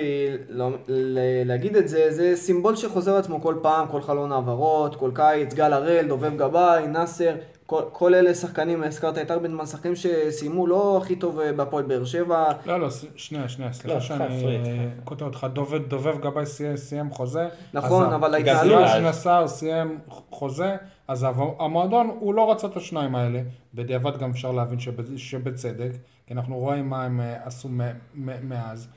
[0.50, 5.12] ל- ל- להגיד את זה, זה סימבול שחוזר עצמו כל פעם, כל חלון העברות, כל
[5.14, 10.68] קיץ, גל הראל, דובב גבאי, נאסר, כל, כל אלה שחקנים, הזכרת את ארבנדמן, שחקנים שסיימו
[10.68, 14.46] לא הכי טוב אה, בהפועל באר שבע, לא, לא, שנייה, שנייה, לא, סליחה צריך שאני.
[14.46, 15.48] אה, קוטע אותך.
[15.54, 17.48] דובב- דובב גבאי סיים- סיים חוזה.
[17.74, 18.14] נכון, עזב.
[18.14, 20.76] אבל ההתנהלות- ההתנהלות- נסאר סיים חוזה,
[21.08, 23.42] אז המ- המועדון, הוא לא רצה את השניים האלה,
[23.74, 25.92] בדיעבד גם אפשר להבין שבצ- שבצדק,
[26.28, 27.82] כי אנחנו רואים מה הם אה, עשו מ-
[28.16, 28.88] מ- מאז.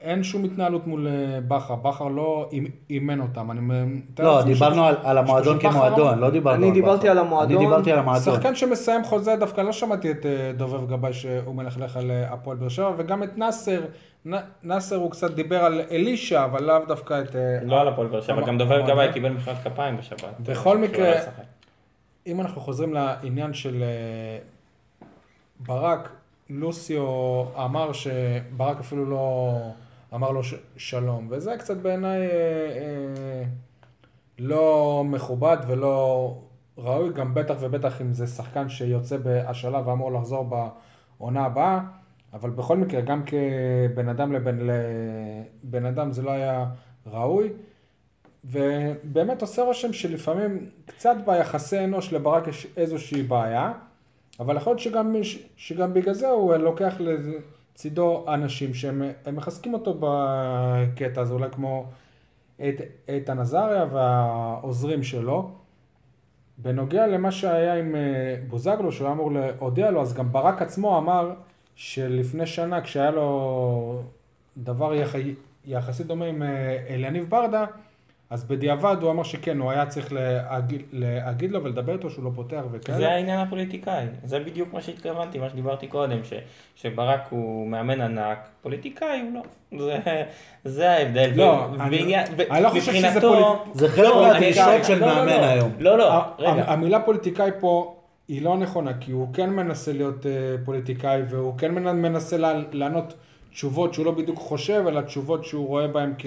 [0.00, 1.12] אין שום התנהלות מול אה,
[1.48, 6.30] בכר, בכר לא אימ- אימן אותם, אני מתאר לא, דיברנו על, על המועדון כמועדון, לא
[6.30, 7.10] דיברנו אני על דיברתי בכר.
[7.10, 7.56] על המועדון.
[7.56, 8.34] אני דיברתי על המועדון.
[8.34, 12.56] שחקן שמסיים חוזה, דווקא לא שמעתי את אה, דובב גבאי שהוא מלכלך על אה, הפועל
[12.56, 13.80] באר שבע, וגם את נאסר,
[14.62, 17.36] נאסר הוא קצת דיבר על אלישע, אבל לאו דווקא את...
[17.62, 18.86] לא על הפועל באר שבע, גם המועדון.
[18.86, 20.40] גבאי קיבל מחיאות כפיים בשבת.
[20.40, 21.12] בכל מקרה-.
[22.26, 23.82] אם אנחנו חוזרים לעניין של
[25.66, 26.08] ברק,
[26.50, 27.04] לוסיו
[27.64, 29.52] אמר שברק אפילו לא
[30.14, 33.44] אמר לו ש- שלום, וזה קצת בעיניי אה, אה,
[34.38, 36.34] לא מכובד ולא
[36.78, 40.50] ראוי, גם בטח ובטח אם זה שחקן שיוצא בהשאלה ואמור לחזור
[41.18, 41.80] בעונה הבאה,
[42.32, 46.66] אבל בכל מקרה, גם כבן אדם לבן, לבן אדם זה לא היה
[47.06, 47.52] ראוי.
[48.44, 53.72] ובאמת עושה רושם שלפעמים קצת ביחסי אנוש לברק יש איזושהי בעיה,
[54.40, 55.16] אבל יכול להיות שגם,
[55.56, 56.96] שגם בגלל זה הוא לוקח
[57.80, 61.84] לצידו אנשים שהם הם מחזקים אותו בקטע הזה, אולי כמו
[62.56, 65.50] את- איתן עזריה והעוזרים שלו.
[66.58, 68.00] בנוגע למה שהיה עם אה,
[68.48, 71.32] בוזגלו, שהוא היה אמור להודיע לו, אז גם ברק עצמו אמר
[71.74, 74.02] שלפני שנה, כשהיה לו
[74.58, 75.12] דבר יח...
[75.66, 77.64] יחסית דומה עם אה, אליניב ברדה,
[78.30, 82.30] אז בדיעבד הוא אמר שכן, הוא היה צריך להגיד, להגיד לו ולדבר איתו שהוא לא
[82.34, 82.98] פותח וכאלה.
[82.98, 86.32] זה העניין הפוליטיקאי, זה בדיוק מה שהתכוונתי, מה שדיברתי קודם, ש,
[86.76, 89.78] שברק הוא מאמן ענק, פוליטיקאי הוא לא.
[89.84, 89.98] זה,
[90.64, 91.30] זה ההבדל.
[91.34, 94.84] לא, ו- אני- ועניין- ו- אני לא חושב שזה מבחינתו- פוליט- זה חלק לא, מהדרישות
[94.84, 95.44] של לא, לא, מאמן לא.
[95.46, 95.70] היום.
[95.78, 96.64] לא, לא, ה- רגע.
[96.66, 97.96] המילה פוליטיקאי פה
[98.28, 100.30] היא לא נכונה, כי הוא כן מנסה להיות אה,
[100.64, 103.14] פוליטיקאי, והוא כן מנ- מנסה לה- לענות
[103.52, 106.26] תשובות שהוא לא בדיוק חושב, אלא תשובות שהוא רואה בהן כ-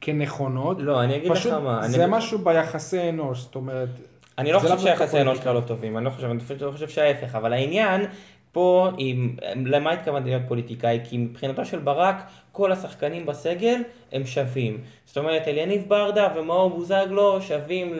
[0.00, 0.76] כנכונות.
[0.80, 1.78] לא, אני אגיד לך פשוט מה.
[1.84, 3.88] אני זה אגיד- משהו ביחסי אנוש, זאת אומרת...
[4.38, 5.38] אני לא חושב שהיחסי אנוש.
[5.38, 8.00] שלך לא טובים, אני לא חושב, אני פשוט לא חושב שההפך, אבל העניין
[8.52, 9.36] פה, עם,
[9.66, 10.98] למה התכוונתי להיות פוליטיקאי?
[11.04, 12.16] כי מבחינתו של ברק,
[12.52, 13.80] כל השחקנים בסגל
[14.12, 14.78] הם שווים.
[15.04, 17.94] זאת אומרת, אליניב ברדה ומאור בוזגלו שווים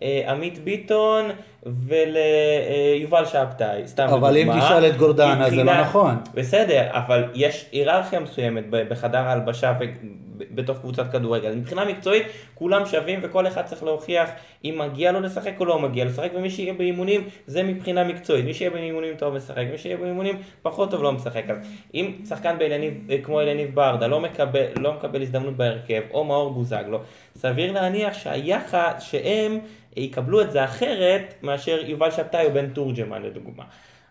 [0.00, 1.24] לעמית ביטון
[1.66, 4.64] וליובל שבתאי, סתם אבל אם לדוגמה.
[4.66, 6.14] תשאל את גורדנה, זה לא מבחינת- נכון.
[6.34, 9.72] בסדר, אבל יש היררכיה מסוימת בחדר ההלבשה
[10.50, 11.54] ובתוך קבוצת כדורגל.
[11.54, 14.30] מבחינה מקצועית, כולם שווים וכל אחד צריך להוכיח
[14.64, 18.44] אם מגיע לו לשחק או לא מגיע לשחק, ומי שיהיה באימונים זה מבחינה מקצועית.
[18.44, 21.44] מי שיהיה באימונים טוב משחק, מי שיהיה באימונים פחות טוב לא משחק.
[21.50, 21.56] אז
[21.94, 27.00] אם שחקן באלניב, כמו אלניב ברדה לא מקבל, לא מקבל הזדמנות בהרכב, או מאור בוזגלו,
[27.36, 29.58] סביר להניח שהיחס, שהם
[29.96, 33.64] יקבלו את זה אחרת מאשר יובל שבתאי או בן תורג'מן לדוגמה.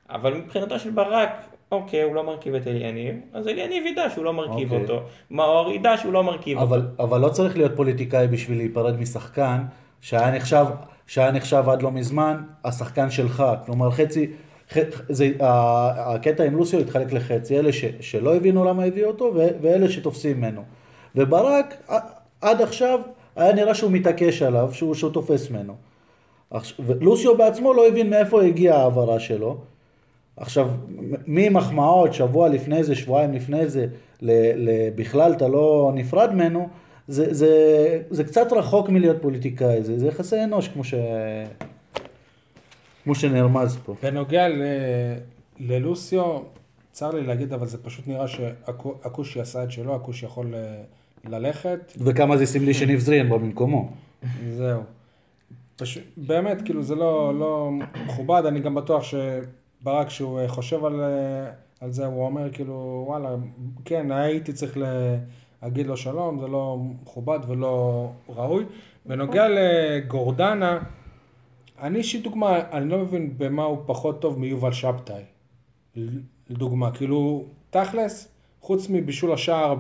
[0.09, 4.34] אבל מבחינתו של ברק, אוקיי, הוא לא מרכיב את אליניב, אז אליניב ידע שהוא לא
[4.34, 4.95] מרכיב אוקיי.
[4.95, 5.01] אותו.
[5.32, 6.69] מאור ידע שהוא לא מרכיב אותו.
[6.69, 9.62] אבל, אבל לא צריך להיות פוליטיקאי בשביל להיפרד משחקן
[10.01, 10.65] שהיה נחשב,
[11.08, 13.43] שהיה נחשב עד לא מזמן השחקן שלך.
[13.65, 14.32] כלומר, חצי,
[14.73, 14.77] ח,
[15.10, 19.47] זה, ה- הקטע עם לוסיו התחלק לחצי, אלה ש, שלא הבינו למה הביאו אותו ו,
[19.62, 20.62] ואלה שתופסים ממנו.
[21.15, 21.89] וברק
[22.41, 22.99] עד עכשיו
[23.36, 25.73] היה נראה שהוא מתעקש עליו, שהוא, שהוא תופס ממנו.
[26.79, 29.58] ולוסיו בעצמו לא הבין מאיפה הגיעה ההעברה שלו.
[30.39, 30.69] עכשיו,
[31.28, 33.88] ממחמאות שבוע לפני זה, שבועיים לפני זה,
[34.21, 36.69] ל- ל- בכלל אתה לא נפרד ממנו,
[37.08, 37.52] זה, זה,
[38.10, 40.93] זה קצת רחוק מלהיות פוליטיקאי, זה, זה יחסי אנוש כמו, ש...
[43.04, 43.95] כמו שנרמז פה.
[44.04, 44.63] בנוגע ל...
[45.60, 46.39] ללוסיו,
[46.91, 50.82] צר לי להגיד, אבל זה פשוט נראה שהכושי עשה את שלו, הכושי יכול אה,
[51.25, 51.93] ללכת.
[51.97, 53.91] וכמה זה סמלי שניב זרין בא במקומו.
[54.49, 54.82] זהו.
[55.75, 57.69] פשוט, באמת, כאילו, זה לא, לא
[58.06, 59.04] מכובד, אני גם בטוח
[59.81, 63.35] שברק, כשהוא אה, חושב על, אה, על זה, הוא אומר, כאילו, וואלה,
[63.85, 64.77] כן, הייתי צריך
[65.61, 68.65] להגיד לו שלום, זה לא מכובד ולא ראוי.
[69.05, 70.79] בנוגע לגורדנה,
[71.81, 75.23] אני אישית דוגמה, אני לא מבין במה הוא פחות טוב מיובל שבתאי.
[76.49, 78.27] לדוגמה, כאילו, תכלס,
[78.61, 79.75] חוץ מבישול השער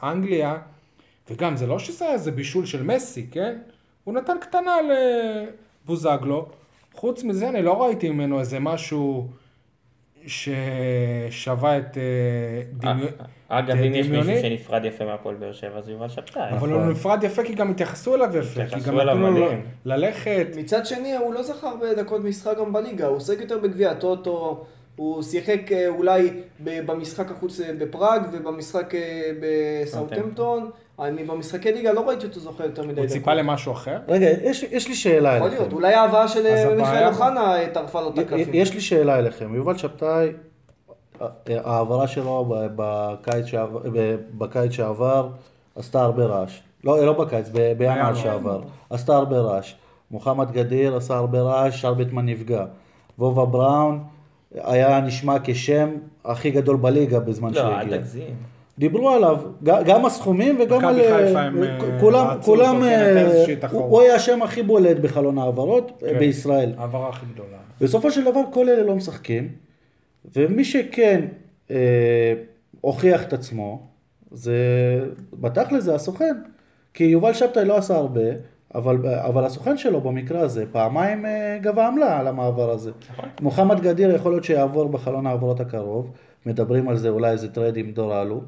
[0.00, 0.58] באנגליה,
[1.30, 3.58] וגם זה לא שזה היה איזה בישול של מסי, כן?
[4.04, 4.76] הוא נתן קטנה
[5.84, 6.48] לבוזגלו.
[6.98, 9.28] חוץ מזה, אני לא ראיתי ממנו איזה משהו
[10.26, 13.08] ששווה את אה, דמיון...
[13.48, 14.42] אגב, אם יש מישהו דמיוני.
[14.42, 16.50] שנפרד יפה מהפועל באר שבע, זה יובל שבתאי.
[16.50, 19.44] אבל הוא נפרד יפה כי גם התייחסו אליו יפה, כי התייחסו גם אליו נתנו לו
[19.46, 19.64] מדהים.
[19.84, 20.46] ללכת.
[20.56, 24.64] מצד שני, הוא לא זכר בדקות משחק גם בליגה, הוא עוסק יותר בגביע הטוטו,
[24.96, 26.30] הוא שיחק אה, אולי
[26.64, 30.70] ב- במשחק החוץ אה, בפראג ובמשחק אה, בסאוטהמפטון.
[31.00, 33.98] אני במשחקי ליגה לא ראיתי אותו זוכה יותר מדי הוא ציפה למשהו אחר?
[34.08, 35.62] רגע, יש, יש לי שאלה יכול אליכם.
[35.62, 36.42] להיות, אולי ההבאה של
[36.76, 38.54] מיכאל אוחנה טרפה לו את הקלפים.
[38.54, 39.54] יש לי שאלה אליכם.
[39.54, 40.28] יובל שבתאי,
[41.64, 43.80] ההעברה שלו ב- בקיץ שעבר,
[44.38, 45.28] בקיץ שעבר
[45.76, 46.60] עשתה הרבה רעש.
[46.84, 48.14] לא, לא בקיץ, ב- בינואר.
[48.14, 48.60] שעבר.
[48.90, 49.74] עשתה הרבה רעש.
[50.10, 52.64] מוחמד גדיר עשה הרבה רעש, שרבטמן נפגע.
[53.18, 54.04] וובה בראון
[54.54, 55.88] היה נשמע כשם
[56.24, 57.80] הכי גדול בליגה בזמן לא, שהגיע.
[57.80, 58.34] אל תגזים.
[58.78, 61.00] דיברו עליו, גם הסכומים וגם על...
[61.02, 61.50] כ- אה,
[62.00, 63.16] כולם, כולם, כן,
[63.62, 66.18] אה, הוא היה השם הכי בולט בחלון העברות אה, כן.
[66.18, 66.72] בישראל.
[66.78, 67.56] ההעברה הכי גדולה.
[67.80, 69.48] בסופו של דבר כל אלה לא משחקים,
[70.36, 71.24] ומי שכן
[71.70, 71.76] אה,
[72.80, 73.80] הוכיח את עצמו,
[74.30, 74.56] זה
[75.32, 76.34] בתכל'ס זה הסוכן.
[76.94, 78.20] כי יובל שבתאי לא עשה הרבה,
[78.74, 82.90] אבל, אבל הסוכן שלו במקרה הזה פעמיים אה, גבה עמלה על המעבר הזה.
[83.12, 83.28] נכון.
[83.40, 86.10] מוחמד גדיר יכול להיות שיעבור בחלון העברות הקרוב,
[86.46, 88.40] מדברים על זה אולי איזה טרייד עם דור אלו.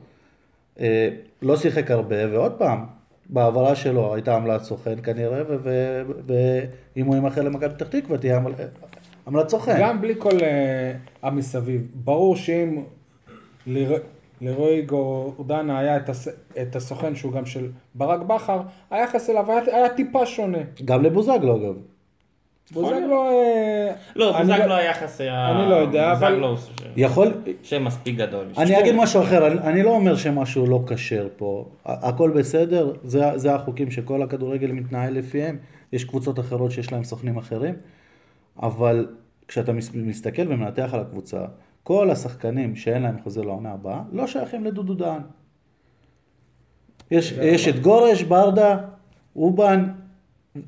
[0.80, 1.09] אה,
[1.42, 2.85] לא שיחק הרבה, ועוד פעם,
[3.26, 5.42] בהעברה שלו הייתה עמלת סוכן כנראה,
[6.26, 8.52] ואם הוא יימכר למכבי פתח תקווה תהיה עמל-
[9.26, 9.76] עמלת סוכן.
[9.80, 11.87] גם בלי כל אה, המסביב.
[11.94, 12.83] ברור שאם
[13.66, 14.02] לר-
[14.40, 16.28] לרועי גורדנה היה את, הס...
[16.62, 20.59] את הסוכן שהוא גם של ברק בכר, היחס אליו היה, היה טיפה שונה.
[20.85, 21.74] גם לבוזגלו אגב.
[22.72, 23.24] בוזגלו...
[23.24, 25.50] אה, לא, אני בוזגלו היחס היה...
[25.50, 26.56] אני לא יודע, אבל- בוזגלו
[26.96, 28.46] יכול, שם מספיק גדול.
[28.59, 33.54] אני אגיד משהו אחר, אני, לא אומר שמשהו לא כשר פה, הכל בסדר, זה, זה
[33.54, 35.59] החוקים שכל הכדורגל מתנהל לפיהם,
[35.92, 37.74] יש קבוצות אחרות שיש להם סוכנים אחרים,
[38.62, 39.06] אבל
[39.48, 41.38] כשאתה מס- מסתכל ומנתח על הקבוצה,
[41.83, 45.22] כל השחקנים שאין להם חוזה לעונה הבאה, לא שייכים לדודו דהן.
[47.11, 48.76] יש, יש את גורש, ברדה,
[49.37, 49.85] אובן,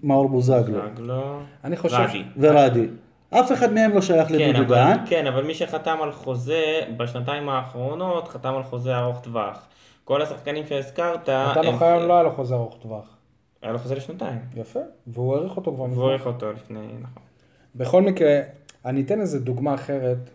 [0.03, 1.41] מאור בוזגלו בוזגלו.
[1.65, 2.23] אני חושב רדי.
[2.37, 2.87] ורדי.
[3.31, 4.99] אף אחד מהם לא שייך כן, לדודו אבל, דהן.
[5.07, 6.63] כן, אבל מי שחתם על חוזה
[6.97, 9.67] בשנתיים האחרונות, חתם על חוזה ארוך טווח.
[10.05, 13.17] כל השחקנים שהזכרת, נתן הם- אוחיון לא היה לו חוזה ארוך טווח.
[13.63, 14.39] היה לו חוזה לשנתיים.
[14.57, 15.83] יפה, והוא העריך אותו כבר.
[15.85, 16.05] והוא.
[16.05, 17.23] העריך אותו לפני, נכון.
[17.75, 18.41] בכל מקרה,
[18.85, 20.31] אני אתן איזה דוגמה אחרת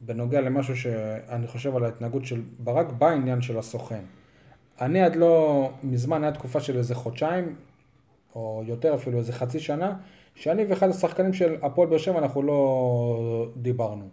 [0.00, 4.00] בנוגע למשהו שאני חושב על ההתנהגות של ברק בעניין של הסוכן.
[4.80, 7.54] אני עד לא מזמן, היה תקופה של איזה חודשיים,
[8.34, 9.96] או יותר אפילו, איזה חצי שנה,
[10.34, 14.04] שאני ואחד השחקנים של הפועל באר שבע אנחנו לא דיברנו.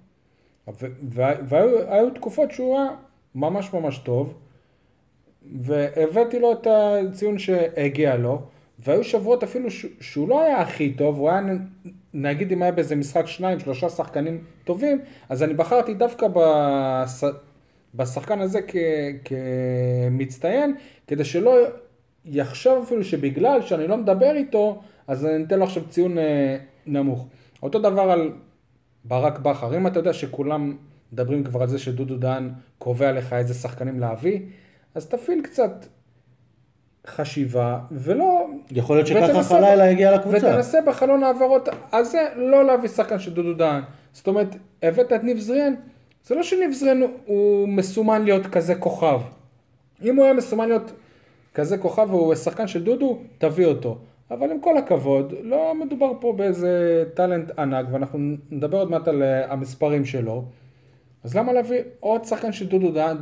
[1.47, 2.89] והיו היו תקופות שהוא היה
[3.35, 4.33] ממש ממש טוב,
[5.61, 8.41] והבאתי לו את הציון שהגיע לו,
[8.79, 11.41] והיו שבועות אפילו שהוא לא היה הכי טוב, הוא היה,
[12.13, 17.23] נגיד אם היה באיזה משחק שניים, שלושה שחקנים טובים, אז אני בחרתי דווקא בס...
[17.95, 18.75] בשחקן הזה כ...
[19.25, 20.75] כמצטיין,
[21.07, 21.57] כדי שלא
[22.27, 27.27] יחשוב אפילו שבגלל שאני לא מדבר איתו, אז אני אתן לו עכשיו ציון אה, נמוך.
[27.63, 28.31] אותו דבר על
[29.05, 30.75] ברק בכר, אם אתה יודע שכולם
[31.13, 34.39] מדברים כבר על זה שדודו דהן קובע לך איזה שחקנים להביא,
[34.95, 35.85] אז תפעיל קצת
[37.07, 38.45] חשיבה, ולא...
[38.71, 40.37] יכול להיות שככה חלילה הגיע לקבוצה.
[40.37, 43.81] ותנסה בחלון העברות הזה לא להביא שחקן של דודו דהן.
[44.13, 45.73] זאת אומרת, הבאת את ניב זריאן,
[46.23, 49.21] זה לא שניב זריאן הוא מסומן להיות כזה כוכב.
[50.03, 50.91] אם הוא היה מסומן להיות
[51.57, 53.97] כזה כוכב והוא שחקן של דודו, תביא אותו.
[54.31, 58.19] אבל עם כל הכבוד, לא מדובר פה באיזה טאלנט ענק, ואנחנו
[58.51, 60.43] נדבר עוד מעט על אה, המספרים שלו.
[61.23, 63.17] אז למה להביא עוד שחקן של דודו דהן,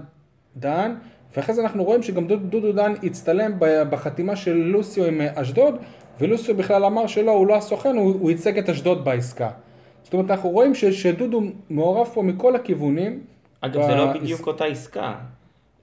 [0.57, 0.95] דהן
[1.35, 5.41] ואחרי זה אנחנו רואים שגם דודו, דודו דהן הצטלם ב- בחתימה של לוסיו עם אה,
[5.41, 5.75] אשדוד,
[6.19, 9.49] ולוסיו בכלל אמר שלא, הוא לא הסוכן, הוא, הוא ייצג את אשדוד בעסקה.
[10.03, 13.23] זאת אומרת, אנחנו רואים ש, שדודו מעורב פה מכל הכיוונים.
[13.61, 15.15] אגב, זה לא ב- בדיוק אותה עסקה.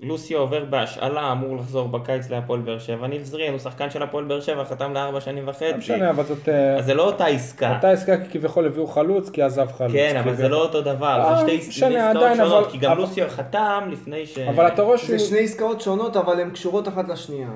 [0.03, 3.07] לוסיו עובר בהשאלה, אמור לחזור בקיץ להפועל באר שבע.
[3.07, 5.73] ניב זריאן הוא שחקן של הפועל באר שבע, חתם לארבע שנים לא וחצי.
[5.79, 6.49] משנה, אבל זאת...
[6.49, 7.75] אה, אז זה לא אותה עסקה.
[7.77, 9.93] אותה עסקה כי כביכול הביאו חלוץ, כי עזב חלוץ.
[9.93, 10.49] כן, אבל זה.
[10.49, 13.01] לא אותו דבר, אה, זה שתי משנה, שתי עסקאות עדיין, שונות, אבל- כי גם אבל-
[13.01, 14.39] לוסיו חתם לפני ש...
[14.39, 15.19] אבל אתה רואה שהוא...
[15.19, 17.49] זה שני עסקאות שונות, אבל הן קשורות אחת לשנייה.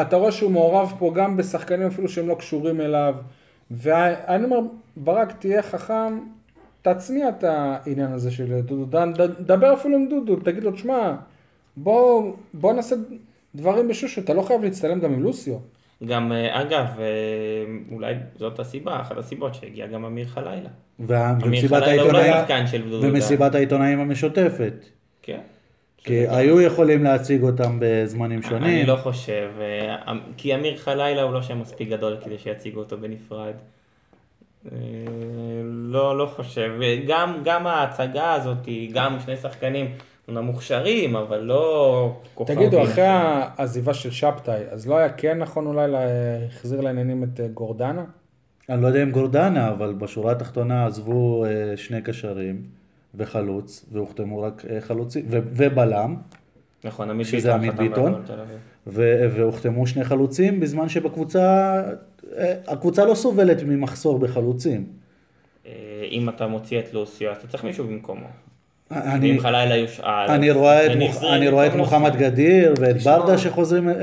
[0.00, 3.14] אתה רואה שהוא מעורב פה גם בשחקנים אפילו שהם לא קשורים אליו.
[3.70, 4.56] ואני אומר,
[4.96, 6.18] ברק, תהיה חכם,
[6.82, 11.12] תצניע את העניין הזה של דודו דן, דבר אפילו עם דודו, תגיד לו, תשמע,
[11.76, 12.96] בוא, בוא נעשה
[13.54, 15.58] דברים בשושו, אתה לא חייב להצטלם גם עם לוסיו.
[16.06, 17.04] גם, אה, אגב, אה,
[17.92, 20.68] אולי זאת הסיבה, אחת הסיבות שהגיע גם אמיר חלילה.
[21.00, 23.02] ומסיבת לא העיתונאים-.
[23.02, 24.74] ומסיבת העיתונאים המשותפת.
[25.22, 25.40] כן.
[26.04, 28.62] כי היו יכולים להציג אותם בזמנים שונים.
[28.62, 32.80] אני לא חושב, אה, אמ- כי אמיר חלילה הוא לא שם מספיק גדול כדי שיציגו
[32.80, 33.54] אותו בנפרד.
[34.72, 34.76] אה,
[35.64, 36.72] לא, לא חושב.
[37.08, 38.58] גם, גם ההצגה הזאת,
[38.92, 39.86] גם שני שחקנים
[40.28, 42.58] אומנם מוכשרים, אבל לא כוכבים.
[42.58, 47.48] תגידו, אחרי העזיבה של שבתאי, אז לא היה כן נכון אולי להחזיר לעניינים את אה,
[47.48, 48.04] גורדנה?
[48.68, 52.62] אני לא יודע אם גורדנה, אבל בשורה התחתונה עזבו אה, שני קשרים
[53.14, 56.16] וחלוץ, והוחתמו רק חלוצים, ובלם,
[56.84, 58.24] נכון, עמית שזה ביטון עמית חתם ביטון.
[58.86, 61.82] והוחתמו שני חלוצים, בזמן שבקבוצה,
[62.36, 64.86] אה, הקבוצה לא סובלת ממחסור בחלוצים.
[65.66, 65.72] אה,
[66.10, 68.26] אם אתה מוציא את לוסיו, אז אתה צריך מישהו במקומו.
[68.92, 73.02] אני- חלילה יושאל, אני אז רואה את, מוח, אני רואה את מוחמד גדיר ואת.
[73.02, 73.94] ברדה שחוזרים אה,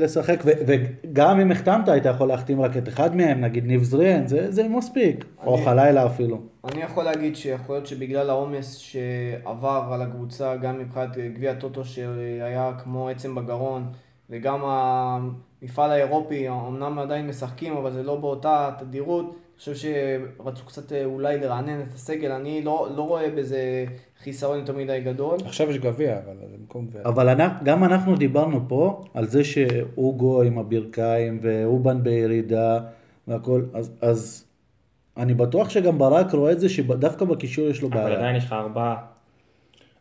[0.00, 4.26] לשחק, ו, וגם אם החתמת היית יכול להחתים רק את אחד מהם, נגיד ניב זריאן,
[4.26, 6.38] זה, זה מספיק, או אני- חלילה אפילו.
[6.72, 12.70] אני יכול להגיד שיכול להיות שבגלל העומס שעבר על הקבוצה, גם מבחינת גביע הטוטו שהיה
[12.84, 13.84] כמו עצם בגרון,
[14.30, 20.92] וגם המפעל האירופי, אמנם עדיין משחקים, אבל זה לא באותה תדירות, אני חושב שרצו קצת
[20.92, 23.84] אה, אולי לרענן את הסגל, אני לא, לא רואה בזה
[24.22, 25.38] חיסרון יותר מדי גדול.
[25.44, 27.02] עכשיו יש גביע, אבל זה במקום גביע.
[27.04, 32.80] אבל אנחנו, גם אנחנו דיברנו פה על זה שאוגו עם הברכיים ואובן בירידה
[33.28, 34.44] והכל, אז, אז
[35.16, 38.16] אני בטוח שגם ברק רואה את זה שדווקא בקישור יש לו אבל בעיה.
[38.16, 38.96] עדיין יש לך ארבעה.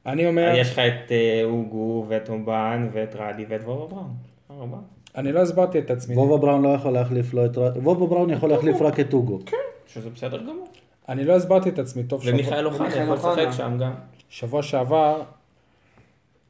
[0.05, 4.13] אני אומר, יש לך את אה, אוגו ואת אובן ואת רדי ואת בראון.
[4.51, 4.79] ארבעה.
[5.15, 6.15] אני לא הסברתי את עצמי.
[6.15, 7.57] וובה בראון לא יכול להחליף לו את...
[7.57, 9.39] וובה בראון יכול להחליף רק את אוגו.
[9.87, 10.67] שזה בסדר גמור.
[11.09, 12.21] אני לא הסברתי את עצמי טוב.
[12.25, 13.47] ומיכאל אוחנה יכול לשחק.
[13.51, 13.93] שם גם.
[14.29, 15.21] שבוע שעבר,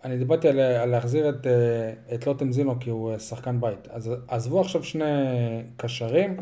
[0.04, 3.88] אני דיברתי על, על להחזיר את, אה, את לוטם זינו כי הוא אה, שחקן בית.
[3.90, 5.06] אז עזבו עכשיו שני
[5.78, 6.38] קשרים,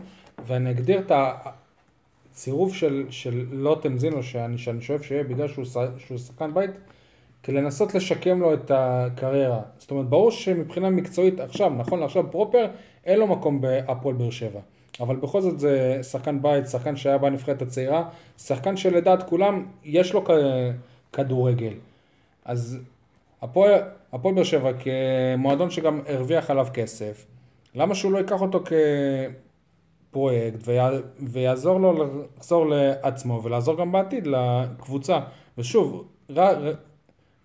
[0.48, 1.12] ואני אגדיר את
[2.32, 5.66] הצירוף של, של לוטם זינו, שאני, שאני שואף שיהיה בגלל שהוא,
[6.18, 6.72] שחקן בית,
[7.48, 9.62] לנסות לשקם לו את הקריירה.
[9.78, 12.68] זאת אומרת, ברור שמבחינה מקצועית עכשיו, נכון לעכשיו פרופר,
[13.06, 14.60] אין לו מקום בהפועל באר שבע.
[15.00, 20.26] אבל בכל זאת זה שחקן בית, שחקן שהיה בנבחרת הצעירה, שחקן שלדעת כולם יש לו
[20.26, 20.32] כ-
[21.14, 21.74] כדורגל.
[22.46, 22.80] אז
[23.42, 23.82] הפועל
[24.14, 27.26] באר שבע כמועדון שגם הרוויח עליו כסף,
[27.76, 28.64] למה שהוא לא ייקח אותו
[30.10, 32.06] כפרויקט ויה, ויעזור לו
[32.38, 35.20] לחזור לעצמו ולעזור גם בעתיד לקבוצה.
[35.58, 36.72] ושוב, ר,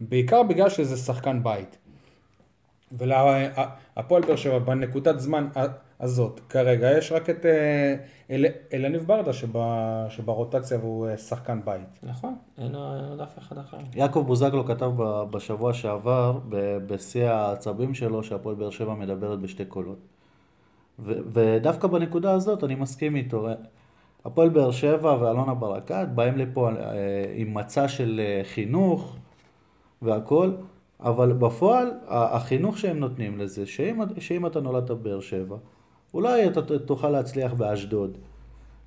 [0.00, 1.78] בעיקר בגלל שזה שחקן בית.
[2.92, 5.48] ולהפועל באר שבע בנקודת זמן
[6.00, 7.94] הזאת, כרגע יש רק את אה,
[8.30, 11.98] אל, אלניב ברדה שבה, שברוטציה והוא אה, שחקן בית.
[12.02, 13.76] נכון, אין עוד אף אחד אחר.
[13.94, 19.64] יעקב בוזגלו כתב ב- בשבוע שעבר, ב- בשיא העצבים שלו, שהפועל באר שבע מדברת בשתי
[19.64, 19.98] קולות.
[20.98, 23.48] ו- ודווקא בנקודה הזאת אני מסכים איתו.
[24.24, 26.74] הפועל באר שבע ואלונה ברקת באים לפה אה,
[27.34, 29.16] עם מצע של אה, חינוך
[30.02, 30.50] והכל,
[31.00, 35.56] אבל בפועל החינוך שהם נותנים לזה, שאם, שאם אתה נולדת בבאר שבע,
[36.14, 38.18] אולי אתה תוכל להצליח באשדוד.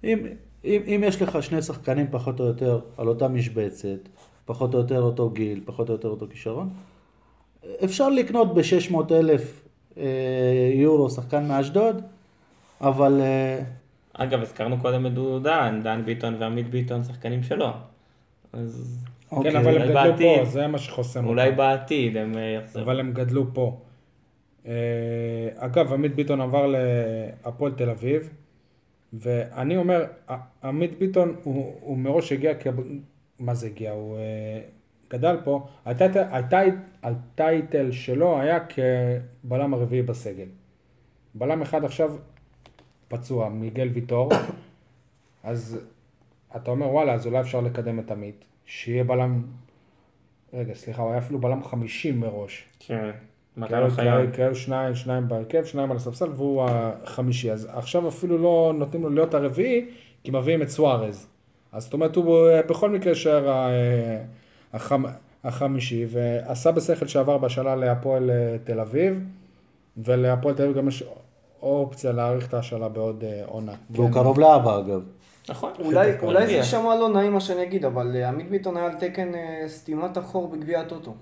[0.03, 0.19] אם,
[0.65, 4.09] אם, אם יש לך שני שחקנים פחות או יותר על אותה משבצת,
[4.45, 6.69] פחות או יותר אותו גיל, פחות או יותר אותו כישרון,
[7.83, 9.67] אפשר לקנות ב-600 אלף
[9.97, 12.01] אה, יורו שחקן מאשדוד,
[12.81, 13.63] אבל אה,
[14.13, 17.69] אגב, הזכרנו קודם את דודו דן, דן ביטון ועמית ביטון שחקנים שלו.
[18.53, 19.51] אז אוקיי.
[19.51, 20.39] כן, אבל הם גדלו בעתיד.
[20.39, 21.29] פה, זה מה שחוסם אותם.
[21.29, 22.83] אולי בעתיד הם אה, יחזרו.
[22.83, 23.79] אבל הם גדלו פה.
[24.65, 24.73] אה,
[25.55, 28.33] אגב, עמית ביטון עבר להפועל תל אביב,
[29.13, 30.05] ואני אומר,
[30.63, 32.67] עמית ביטון הוא, הוא מראש הגיע, כ...
[33.39, 33.91] מה זה הגיע?
[33.91, 34.61] הוא אה,
[35.09, 40.47] גדל פה, הטייטל, הטייט, הטייטל שלו היה כבלם הרביעי בסגל.
[41.35, 42.15] בלם אחד עכשיו
[43.07, 44.29] פצוע, מיגל ויטור,
[45.43, 45.79] אז
[46.55, 49.41] אתה אומר וואלה, אז אולי אפשר לקדם את עמית, שיהיה בלם,
[50.53, 52.65] רגע, סליחה, הוא היה אפילו בלם חמישי מראש.
[52.79, 53.09] כן,
[53.57, 54.31] מתי כאלו- לא חייב.
[54.35, 57.51] כאלו- שניים, שניים בהרכב, שניים על הספסל, והוא החמישי.
[57.51, 59.85] אז עכשיו אפילו לא נותנים לו להיות הרביעי,
[60.23, 61.27] כי מביאים את סוארז.
[61.71, 62.37] אז זאת אומרת, הוא
[62.69, 64.21] בכל מקרה יישאר ה- אה,
[64.73, 65.07] החמ-
[65.43, 69.23] החמישי, ועשה בשכל שעבר בשנה להפועל אה, תל אביב,
[69.97, 71.03] ולהפועל תל אביב גם יש
[71.61, 73.73] אופציה להאריך את ההשאלה בעוד אה, עונה.
[73.89, 74.13] והוא כן.
[74.13, 75.01] קרוב לאבא אגב.
[75.49, 75.71] נכון.
[75.79, 76.51] אולי, זה.
[76.51, 80.17] יישמע לא נעים מה שאני אגיד, אבל אה, עמית ביטון היה על תקן אה, סתימת
[80.17, 81.15] החור בגביע הטוטו.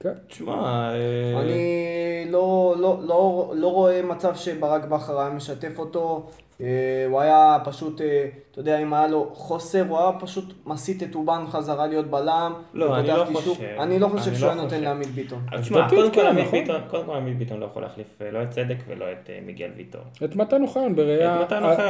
[0.00, 0.12] כן.
[0.28, 6.26] תשמע, אה, אני לא, לא, לא, לא רואה מצב שברק בכר היה משתף אותו,
[6.60, 6.66] אה,
[7.10, 11.14] הוא היה פשוט, אה, אתה יודע, אם היה לו חוסר, הוא היה פשוט מסיט את
[11.14, 12.52] אובן חזרה להיות בלם.
[12.74, 13.54] לא, אני לא קישור.
[13.54, 13.76] חושב.
[13.78, 14.80] אני לא חושב שהוא לא היה נותן.
[14.80, 15.38] לעמית ביטון.
[15.60, 16.60] תשמע, עובדתית קודם כל כן, עמית נכון.
[16.60, 20.00] ביטון, קודם כל עמית ביטון לא יכול להחליף לא את צדק ולא את מיגל ויטור.
[20.24, 21.42] את מתן אוחיון בראייה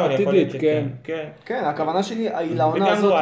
[0.05, 0.89] עתידית, כן.
[1.05, 1.29] כן.
[1.45, 3.15] כן, הכוונה שלי היא לעונה וגם הזאת.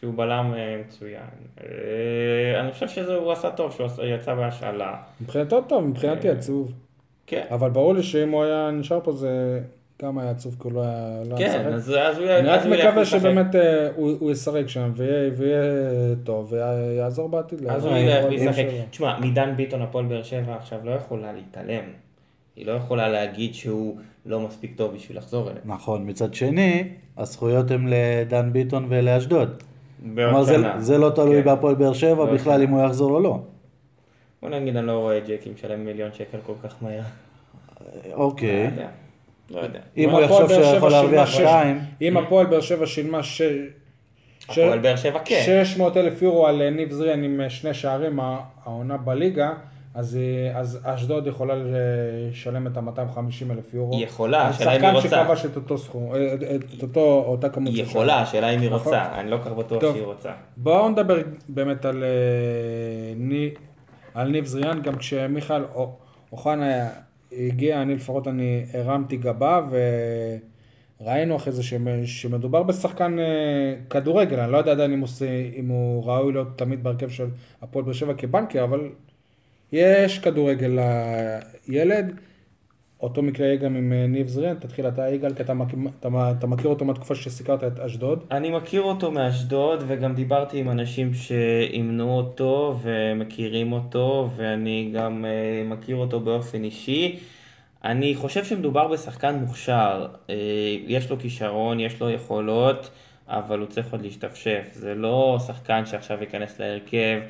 [0.00, 1.20] שהוא בלם אה, מצוין.
[1.60, 4.96] אה, אני חושב שהוא עשה טוב שהוא יצא בהשאלה.
[5.20, 6.72] מבחינתו טוב, מבחינתי עצוב.
[7.26, 7.44] כן.
[7.50, 9.60] אבל ברור לי שאם הוא היה נשאר פה זה
[10.02, 11.72] גם היה עצוב, כי הוא לא היה לא היה כן, משחק.
[11.72, 13.04] אז אז הוא אני רק הוא מקווה.
[13.04, 15.62] שבאמת אה, הוא הוא ישחק שם ויהיה
[16.24, 17.66] טוב ויעזור בעתיד.
[17.66, 18.66] אז הוא להפועל ילך באר וישחק.
[18.90, 21.84] תשמע, מדן ביטון הפועל באר שבע עכשיו לא יכולה להתעלם.
[22.56, 25.62] היא לא יכולה להגיד שהוא לא מספיק טוב בשביל לחזור אליה.
[25.64, 29.62] נכון, מצד שני, הזכויות הן לדן ביטון ולאשדוד.
[30.02, 30.56] כלומר, זה.
[30.78, 31.44] זה לא תלוי כן.
[31.44, 32.64] בהפועל באר שבע בעוד בכלל שנה.
[32.64, 33.38] אם הוא יחזור או לא.
[34.42, 37.00] בוא נגיד, אני לא רואה את ג'קי משלם מיליון שקל כל כך מהר.
[38.10, 38.64] לא אוקיי.
[38.72, 38.88] יודע.
[39.50, 39.78] לא יודע.
[39.96, 43.42] אם אם הוא יחשוב שהוא יכול להרוויח שתיים, אם הפועל באר שבע שילמה ש-
[44.48, 45.42] הפועל באר שבע כן.
[45.64, 48.20] 600 אלף יורו על אה, ניב זריאן עם אה, שני שערים
[48.64, 49.52] העונה בליגה,
[49.96, 53.20] אז, אה, אז אשדוד יכולה לשלם את ה-250
[53.50, 53.92] אלף יורו.
[53.96, 55.08] היא יכולה, השאלה אם היא שחקן רוצה.
[55.24, 56.42] שכבש את אותו סכום, אה, את-
[56.78, 58.78] את אותו, אותה כמות היא יכולה, השאלה אם היא נכון.
[58.94, 59.94] רוצה, אני לא כל כך בטוח טוב.
[59.94, 60.30] שהיא רוצה.
[60.56, 61.16] בואו נדבר
[61.48, 63.48] באמת על, אה,
[64.14, 65.62] על ניב זריאן, גם כשמיכאל
[66.32, 66.88] אוחנה
[67.32, 69.60] הגיע, אני לפחות אני הרמתי גבה
[71.00, 71.76] וראינו אחרי זה שמ-
[72.06, 73.24] שמדובר בשחקן אה,
[73.90, 75.22] כדורגל, אני לא יודע עדיין אם הוא, ס-
[75.56, 77.26] אם הוא ראוי להיות תמיד בהרכב של
[77.62, 78.80] הפועל באר שבע כבנקר, אבל
[79.72, 80.78] יש כדורגל
[81.68, 82.14] לילד.
[83.00, 85.52] אותו מקרה יהיה גם עם אה, ניב זריאן, תתחיל אתה יגאל, כי אתה,
[86.00, 88.24] אתה, אתה מכיר אותו מהתקופה שסיקרת את אשדוד.
[88.30, 95.62] אני מכיר אותו מאשדוד, וגם דיברתי עם אנשים שאימנו אותו ומכירים אותו, ואני גם אה,
[95.64, 97.18] מכיר אותו באופן אישי.
[97.84, 100.06] אני חושב שמדובר בשחקן מוכשר.
[100.30, 100.34] אה,
[100.86, 102.90] יש לו כישרון, יש לו יכולות,
[103.28, 104.68] אבל הוא צריך עוד להשתפשף.
[104.72, 107.20] זה לא שחקן שעכשיו ייכנס להרכב,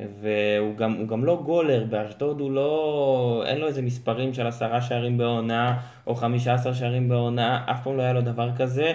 [0.00, 1.84] והוא גם, הוא גם לא גולר.
[1.90, 3.42] באשדוד הוא לא...
[3.46, 7.96] אין לו איזה מספרים של עשרה שערים בעונה, או חמישה עשר שערים בעונה, אף פעם
[7.96, 8.92] לא היה לו דבר כזה.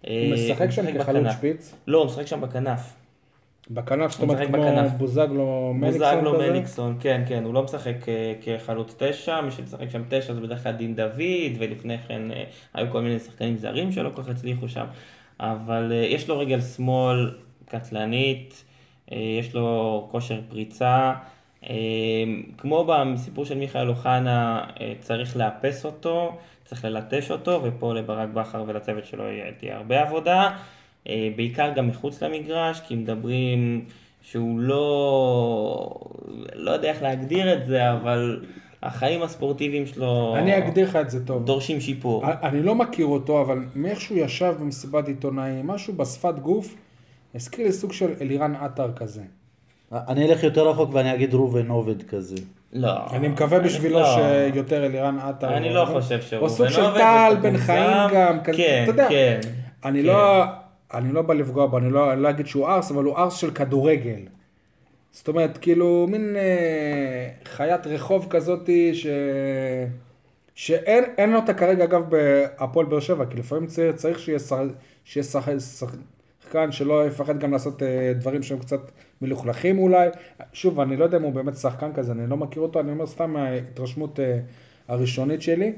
[0.00, 1.32] הוא אה, משחק שם כחלוץ.
[1.32, 1.74] שפיץ.
[1.86, 2.94] לא, הוא משחק שם בכנף.
[3.70, 4.92] בכנף, זאת הוא אומרת כמו בכנף.
[4.92, 6.50] בוזגלו מליקסון בוזגלו כזה?
[6.50, 10.62] מליקסון, כן, כן, הוא לא משחק אה, כחלוץ תשע, מי שמשחק שם תשע זה בדרך
[10.62, 12.44] כלל דין דוד, ולפני כן אה,
[12.74, 14.84] היו כל מיני שחקנים זרים שלא כל כך הצליחו שם.
[15.40, 17.30] אבל יש לו רגל שמאל
[17.68, 18.64] קטלנית,
[19.18, 21.12] יש לו כושר פריצה.
[21.70, 21.74] אה,
[22.58, 26.32] כמו בסיפור של מיכאל אוחנה, אה, צריך לאפס אותו,
[26.64, 29.24] צריך ללטש אותו, ופה לברק בכר ולצוות שלו
[29.58, 30.50] תהיה הרבה עבודה.
[31.08, 33.84] אה, בעיקר גם מחוץ למגרש, כי מדברים
[34.22, 35.94] שהוא לא...
[36.54, 38.44] לא יודע איך להגדיר את זה, אבל
[38.82, 41.44] החיים הספורטיביים שלו אני אגדיר לך את זה טוב.
[41.44, 42.24] דורשים שיפור.
[42.42, 46.74] אני לא מכיר אותו, אבל מאיך שהוא ישב במסיבת עיתונאים, משהו בשפת גוף,
[47.34, 49.22] הזכיר לי סוג של אלירן עטר כזה.
[49.92, 52.36] אני אלך יותר רחוק ואני אגיד ראובן עובד כזה.
[52.72, 52.92] לא.
[53.12, 54.16] אני מקווה בשבילו לא.
[54.52, 55.56] שיותר אלירן עטר.
[55.56, 56.40] אני לא חושב שהוא...
[56.40, 58.10] או סוג של עובד טל בן חיים.
[58.14, 59.08] גם, כזה, כן, אתה יודע.
[59.08, 59.40] כן.
[59.84, 60.06] אני כן.
[60.06, 60.44] לא...
[60.94, 63.34] אני לא בא לפגוע בו, אני לא, אני לא אגיד שהוא ארס, אבל הוא ארס
[63.34, 64.20] של כדורגל.
[65.10, 69.06] זאת אומרת, כאילו, מין אה, חיית רחוב כזאתי, ש...
[70.54, 74.68] שאין לו אותה כרגע, אגב, בהפועל באר שבע, כי לפעמים צריך, צריך שיהיה, שר,
[75.04, 75.48] שיהיה שח,
[76.54, 78.80] שחקן שלא יפחד גם לעשות אה, דברים שהם קצת
[79.22, 80.08] מלוכלכים אולי.
[80.52, 83.06] שוב, אני לא יודע אם הוא באמת שחקן כזה, אני לא מכיר אותו, אני אומר
[83.06, 84.38] סתם מההתרשמות אה,
[84.88, 85.72] הראשונית שלי.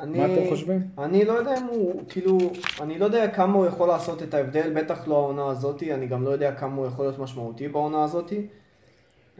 [0.00, 0.80] אני, מה אתם חושבים?
[0.98, 2.38] אני לא יודע אם הוא, כאילו,
[2.80, 6.24] אני לא יודע כמה הוא יכול לעשות את ההבדל, בטח לא העונה הזאתי, אני גם
[6.24, 8.46] לא יודע כמה הוא יכול להיות משמעותי בעונה הזאתי.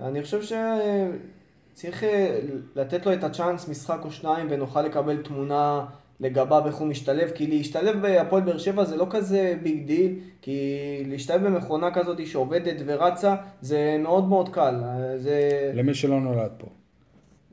[0.02, 2.40] אני חושב שצריך אה,
[2.76, 5.84] לתת לו את הצ'אנס משחק או שניים ונוכל לקבל תמונה
[6.22, 10.78] לגביו איך הוא משתלב, כי להשתלב בהפועל באר שבע זה לא כזה ביג דיל, כי
[11.06, 14.74] להשתלב במכונה כזאת שעובדת ורצה זה מאוד מאוד קל,
[15.16, 15.70] זה...
[15.74, 16.66] למי שלא נולד פה.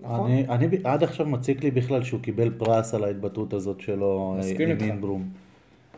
[0.02, 0.32] נכון?
[0.32, 4.40] אני, אני עד עכשיו מציק לי בכלל שהוא קיבל פרס על ההתבטאות הזאת שלו אה,
[4.40, 4.84] מסכים עם איתך.
[4.84, 5.30] אינברום.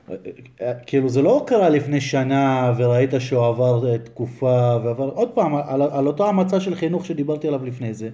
[0.10, 0.16] אה,
[0.62, 5.82] אה, כאילו זה לא קרה לפני שנה וראית שהוא עבר תקופה ועבר עוד פעם על,
[5.82, 8.10] על אותו המצע של חינוך שדיברתי עליו לפני זה.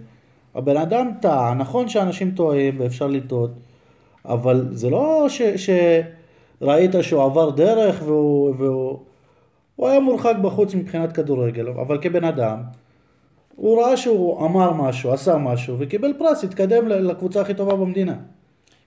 [0.55, 3.51] הבן אדם טעה, נכון שאנשים טועים ואפשר לטעות,
[4.28, 5.41] אבל זה לא ש,
[6.61, 8.99] שראית שהוא עבר דרך והוא, והוא
[9.75, 12.61] הוא היה מורחק בחוץ מבחינת כדורגל, אבל כבן אדם
[13.55, 18.15] הוא ראה שהוא אמר משהו, עשה משהו, וקיבל פרס, התקדם לקבוצה הכי טובה במדינה.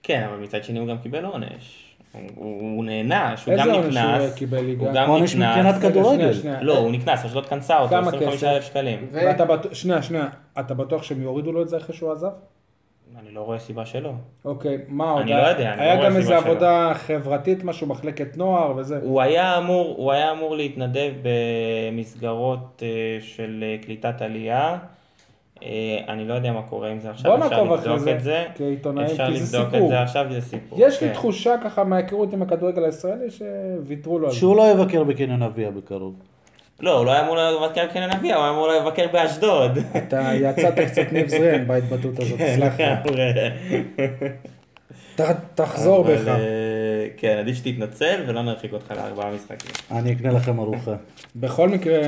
[0.03, 1.95] כן, אבל מצד שני הוא גם קיבל עונש.
[2.11, 4.33] הוא, הוא, הוא נענש, הוא איזה גם עונש הוא נקנס.
[4.33, 4.85] קיבל, ליגה?
[4.85, 5.57] הוא גם עונש נקנס.
[5.57, 6.31] מבחינת רגע, כדורגל.
[6.61, 8.67] לא, הוא נקנס, אשדוד קנסה אותו, כמה 25,000 כסף?
[8.67, 9.07] שקלים.
[9.11, 10.27] ו- ואתה בטוח, שנייה, שנייה,
[10.59, 12.29] אתה בטוח שהם יורידו לו את זה אחרי שהוא עזב?
[13.19, 14.11] אני לא רואה סיבה שלא.
[14.45, 15.21] אוקיי, מה עוד?
[15.21, 16.51] אני לא יודע, אני לא היה רואה גם איזו סיבה שלא.
[16.51, 18.99] עבודה חברתית, משהו, מחלקת נוער וזה.
[19.03, 24.77] הוא היה אמור, הוא היה אמור להתנדב במסגרות אה, של אה, קליטת עלייה.
[25.63, 28.45] אה, אני לא יודע מה קורה עם זה עכשיו, בוא אפשר לבדוק זה את זה.
[28.55, 29.85] כעיתונאים, אפשר כי זה לבדוק סיפור.
[29.85, 30.79] את זה עכשיו, זה סיפור.
[30.81, 31.13] יש לי כן.
[31.13, 34.39] תחושה ככה מההיכרות עם הכדורגל הישראלי שוויתרו לו על זה.
[34.39, 36.15] שהוא לא יבקר בקניון אביה בקרוב.
[36.81, 39.77] לא, הוא לא היה אמור לבקר בקניון אביה, הוא היה אמור לבקר באשדוד.
[39.97, 43.81] אתה יצאת קצת ניב זרן בהתבטאות הזאת, כן, סלח לי.
[45.55, 46.27] תחזור בך.
[46.27, 49.71] אה, כן, עדיף שתתנצל ולא נרחיק אותך לארבעה משחקים.
[49.91, 50.95] אני אקנה לכם ארוחה.
[51.35, 51.99] בכל מקרה,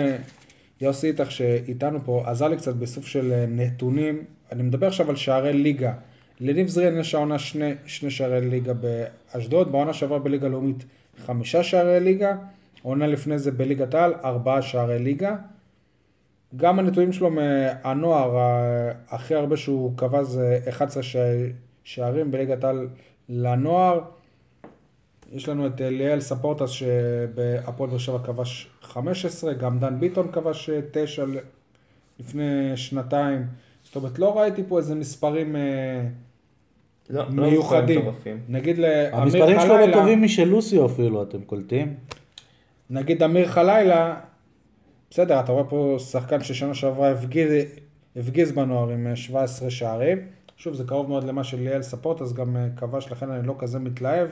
[0.82, 4.24] יוסי איתך שאיתנו פה עזר לי קצת בסוף של אה, נתונים.
[4.52, 5.94] אני מדבר עכשיו על שערי ליגה.
[6.40, 10.86] לניב זריאן יש העונה שני, שני שערי ליגה באשדוד, בעונה שעברה בליגה לאומית
[11.26, 12.36] חמישה שערי ליגה,
[12.84, 15.36] העונה לפני זה בליגת העל ארבעה שערי ליגה.
[16.56, 18.38] גם הנתונים שלו מהנוער,
[19.10, 21.48] הכי הרבה שהוא קבע זה 11 שע-
[21.84, 22.88] שערים בליגת העל
[23.30, 24.00] לנוער.
[25.32, 31.26] יש לנו את ליאל ספורטס שבהפועל באר שבע כבש 15, גם דן ביטון כבש 9
[32.20, 33.46] לפני שנתיים.
[33.84, 35.62] זאת אומרת, לא ראיתי פה איזה מספרים אה,
[37.10, 37.96] לא, מיוחדים.
[37.96, 38.40] לא מטורפים.
[38.50, 41.96] נגיד לאמיר המספרים שלו לא חלילה, טובים משל לוסיו אפילו, אתם קולטים?
[42.90, 44.16] נגיד אמיר חלילה,
[45.10, 47.52] בסדר, אתה רואה פה שחקן ששנה שעברה הפגיז,
[48.16, 50.18] הפגיז בנוער עם אה, 17 שערים.
[50.58, 53.80] שוב, זה קרוב מאוד למה של ליאל ספורטס, גם אה, כבש, לכן אני לא כזה
[53.80, 54.28] מתלהב.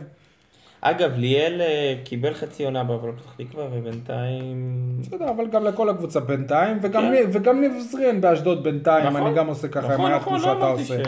[0.82, 4.98] אגב, ליאל אה, קיבל חצי עונה בהפועל פתח תקווה, ובינתיים...
[5.00, 7.30] בסדר, אבל גם לכל הקבוצה בינתיים, וגם, כן.
[7.32, 9.28] וגם ניב זריאן באשדוד בינתיים, נכון.
[9.28, 11.04] אני גם עושה ככה עם נכון, היד נכון, כמו לא שאתה עושה.
[11.04, 11.08] ש...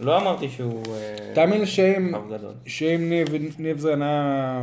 [0.00, 0.82] לא אמרתי שהוא...
[0.94, 1.66] אה, תאמין לי
[2.66, 3.28] שאם, ניב,
[3.58, 4.62] ניב היה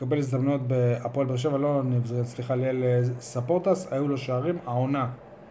[0.00, 4.58] מקבל הזדמנויות בהפועל באר שבע, לא ניב זריאן, סליחה, ליאל אה, ספורטס, היו לו שערים,
[4.66, 5.08] העונה,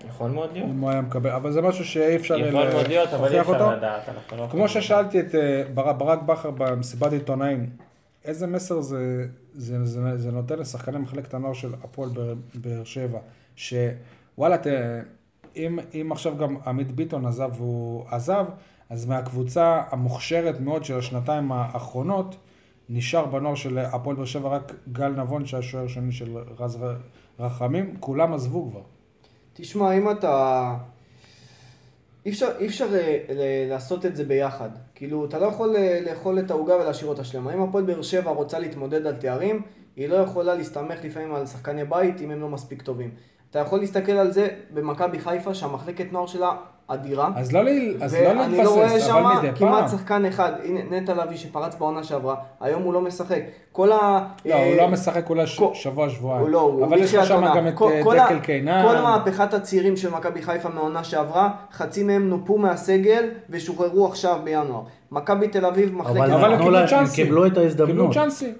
[0.09, 0.69] יכול מאוד להיות.
[0.69, 3.53] אם הוא היה מקבל, אבל זה משהו שאי אפשר יכול מאוד להיות, אבל אי להוכיח
[3.53, 3.77] אפשר אותו.
[3.77, 4.01] לדעת.
[4.09, 7.69] אנחנו לא כמו ששאלתי את אה, בר- ברק בכר במסיבת עיתונאים,
[8.25, 12.09] איזה מסר זה, זה, זה, זה נותן לשחקני מחלקת הנוער של הפועל
[12.55, 13.19] באר- שבע,
[13.55, 14.55] שוואלה,
[15.55, 18.45] אם, אם עכשיו גם עמית ביטון עזב והוא עזב,
[18.89, 22.35] אז מהקבוצה המוכשרת מאוד של השנתיים האחרונות,
[22.89, 26.79] נשאר בנוער של הפועל באר שבע רק גל נבון, שהשוער השני של רז
[27.39, 28.81] רחמים, כולם עזבו כבר.
[29.53, 30.75] תשמע, אם אתה...
[32.25, 34.69] אי אפשר, אי אפשר אה, ל- לעשות את זה ביחד.
[34.95, 37.53] כאילו, אתה לא יכול אה, לאכול את העוגה ולהשאיר אותה שלמה.
[37.53, 39.61] אם הפועל באר שבע רוצה להתמודד על תארים,
[39.95, 43.11] היא לא יכולה להסתמך לפעמים על שחקני בית אם הם לא מספיק טובים.
[43.51, 46.51] אתה יכול להסתכל על זה במכבי חיפה, שהמחלקת נוער שלה
[46.87, 47.29] אדירה.
[47.35, 49.97] אז לא, ל- אז לא ואני לא רואה להתבסס, שם אבל מדי כמעט פעם.
[49.97, 50.51] שחקן אחד.
[50.63, 53.39] הנה, נטע לביא שפרץ בעונה שעברה, היום הוא לא משחק.
[53.71, 53.97] כל ה...
[54.45, 56.41] לא, אה, הוא לא משחק אולי ש- כל- שבוע, שבועיים.
[56.41, 57.45] הוא לא, הוא אבל יש לך שם.
[57.55, 58.85] גם את כל- אה, דקל קיינן.
[58.87, 64.81] כל מהפכת הצעירים של מכבי חיפה מהעונה שעברה, חצי מהם נופו מהסגל ושוחררו עכשיו בינואר.
[65.11, 66.17] מכבי תל אביב, מחלקת...
[66.19, 67.25] אבל אבל הם קיבלו צ'אנסים.
[67.25, 68.13] קיבלו את קיבלו ההזדמנות.
[68.13, 68.53] צ'אנסים.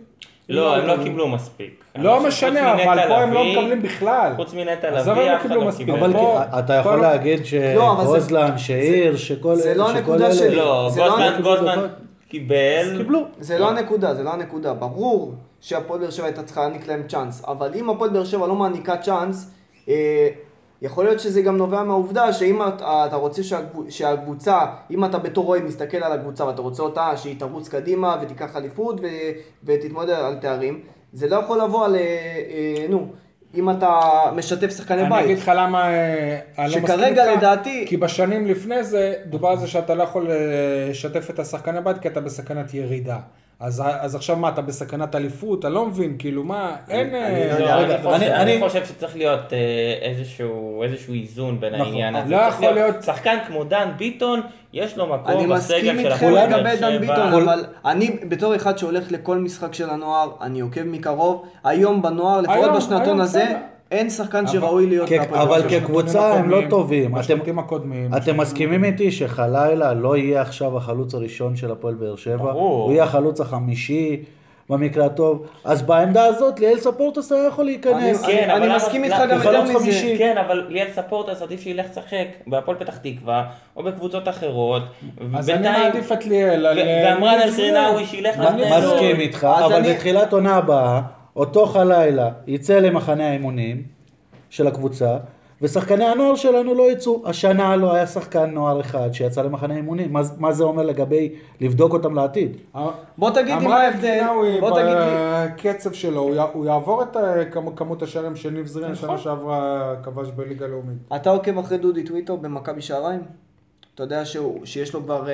[0.49, 1.83] לא, הם לא קיבלו מספיק.
[1.95, 4.33] לא משנה, אבל פה הם לא מקבלים בכלל.
[4.35, 5.85] חוץ מנטע עזוב, לביא, הם לא אף אחד קיבלו לא מספיק.
[5.85, 5.97] קיבל.
[5.97, 7.39] אבל אתה יכול להגיד
[7.75, 10.55] לא, שגוזלן, שעיר, שכל זה לא הנקודה שלי.
[10.55, 11.55] לא, לא גוזמן, הנקודה.
[11.55, 11.87] גוזמן
[12.29, 12.97] קיבל.
[12.97, 13.19] קיבלו.
[13.39, 14.73] זה לא הנקודה, זה לא הנקודה.
[14.73, 18.55] ברור שהפועל באר שבע הייתה צריכה להעניק להם צ'אנס, אבל אם הפועל באר שבע לא
[18.55, 19.51] מעניקה צ'אנס,
[19.89, 20.27] אה,
[20.81, 24.59] יכול להיות שזה גם נובע מהעובדה שאם אתה, אתה רוצה שהקבוצ, שהקבוצה,
[24.91, 28.99] אם אתה בתור אוהד מסתכל על הקבוצה ואתה רוצה אותה שהיא תרוץ קדימה ותיקח אליפות
[29.01, 29.05] ו,
[29.63, 30.81] ותתמודד על תארים,
[31.13, 33.07] זה לא יכול לבוא על, אה, אה, נו,
[33.55, 33.99] אם אתה
[34.35, 35.25] משתף שחקני אני בית.
[35.25, 39.57] אגיד לך למה אה, אני לא מסכים איתך, לדעתי- כי בשנים לפני זה דובר על
[39.57, 40.35] זה שאתה לא יכול אה,
[40.89, 43.17] לשתף את השחקני בית כי אתה בסכנת ירידה.
[43.59, 45.65] אז, אז עכשיו מה, אתה בסכנת אליפות?
[45.65, 47.15] אני לא מבין, כאילו מה, אין...
[47.15, 47.51] אני.
[47.51, 49.57] אני חושב- אני- אני אני- שצריך להיות אה,
[50.01, 51.85] איזשהו איזשהו איזון בין נכון.
[51.87, 52.29] העניין הזה.
[52.31, 54.41] לא יכול להיות- שחקן כמו דן ביטון,
[54.73, 56.99] יש לו אני מקום מסכים בסגל של איתכם הפועל לגבי באר דן שבע.
[56.99, 61.45] ביטון, כל- אבל אני בתור אחד שהולך לכל משחק של הנוער, אני עוקב מקרוב.
[61.63, 63.55] היום בנוער, לפחות בשנתון היום, הזה.
[63.91, 65.79] אין שחקן אבל- שראוי להיות כ- בהפועל אבל באר שבע.
[65.79, 67.11] כקבוצה הם לא טובים.
[67.11, 68.11] אתם- בשנתים הקודמים.
[68.17, 72.37] אתם מסכימים איתי שחלילה לא יהיה עכשיו החלוץ הראשון של הפועל באר שבע?
[72.37, 72.83] ברור.
[72.83, 74.23] הוא יהיה החלוץ החמישי
[74.69, 75.45] במקרה הטוב.
[75.65, 78.23] אז בעמדה הזאת ליאל ספורטוס היה יכול להיכנס.
[78.23, 80.15] אני- כן, למה- מסכים איתך גם יותר מזה.
[80.17, 83.43] כן, אבל ליאל ספורטס עדיף שילך לשחק בהפועל פתח תקווה,
[83.77, 84.81] או בקבוצות אחרות.
[85.37, 86.65] אז אני מעדיף את ליאל.
[86.65, 88.05] אה, אלקרינאוי זריאן.
[88.05, 89.19] שילך אני לבני מסכים.
[89.19, 91.01] איתך, אבל אני- בתחילת עונה הבאה,
[91.39, 93.83] אותו חלילה יצא למחנה האימונים
[94.49, 95.17] של הקבוצה,
[95.61, 97.21] ושחקני הנוער שלנו לא יצאו.
[97.25, 100.13] השנה לא היה שחקן נוער אחד שיצא למחנה האימונים.
[100.13, 101.29] מה, מה זה אומר לגבי
[101.61, 102.57] לבדוק אותם לעתיד?
[103.17, 104.23] בוא תגיד לי מה ההבדל,
[104.59, 105.05] בוא תגיד לי.
[105.53, 109.09] בקצב שלו, הוא י- הוא יעבור את אה, כמ- כמות השערים של ניב זריאן נכון.
[109.09, 110.97] שנה שעברה כבש בליגה לאומית.
[111.15, 113.21] אתה עוקב אחרי דודי טוויטו במכבי שעריים?
[113.95, 115.33] אתה יודע שהוא, שיש לו כבר אה,